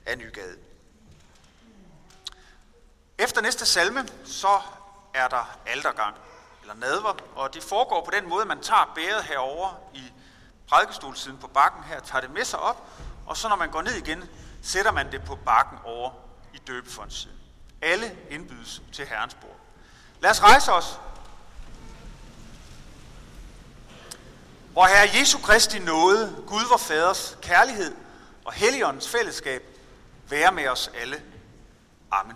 af 0.06 0.18
Nygade. 0.18 0.58
Efter 3.18 3.42
næste 3.42 3.66
salme, 3.66 4.08
så 4.26 4.62
er 5.14 5.28
der 5.28 5.60
aldergang, 5.66 6.16
eller 6.62 6.74
nadver, 6.74 7.16
og 7.36 7.54
det 7.54 7.64
foregår 7.64 8.06
på 8.06 8.12
den 8.12 8.30
måde, 8.30 8.42
at 8.42 8.48
man 8.48 8.62
tager 8.62 8.92
bæret 8.96 9.24
herover 9.24 9.90
i 9.94 10.04
prædikestolsiden 10.68 11.38
på 11.38 11.48
bakken 11.48 11.84
her, 11.84 12.00
tager 12.00 12.22
det 12.22 12.30
med 12.30 12.46
sig 12.46 12.60
op, 12.60 12.90
og 13.26 13.38
så 13.38 13.50
når 13.50 13.56
man 13.56 13.72
går 13.72 13.82
ned 13.82 13.94
igen, 13.94 14.30
sætter 14.62 14.92
man 14.92 15.12
det 15.12 15.24
på 15.26 15.36
bakken 15.36 15.78
over 15.84 16.12
i 16.54 16.58
døbefondssiden. 16.58 17.43
Alle 17.84 18.18
indbydes 18.30 18.82
til 18.92 19.06
Herrens 19.06 19.34
bord. 19.34 19.60
Lad 20.22 20.32
os 20.32 20.44
rejse 20.44 20.74
os. 20.74 21.00
Hvor 24.72 24.86
Herre 24.86 25.10
Jesu 25.20 25.38
Kristi 25.38 25.80
nåde, 25.80 26.44
Gud 26.48 26.70
vor 26.70 26.78
Faders 26.78 27.38
kærlighed 27.42 27.96
og 28.46 28.54
Helligåndens 28.54 29.10
fællesskab 29.10 29.64
være 30.30 30.52
med 30.52 30.68
os 30.68 30.92
alle. 31.02 31.24
Amen. 32.12 32.36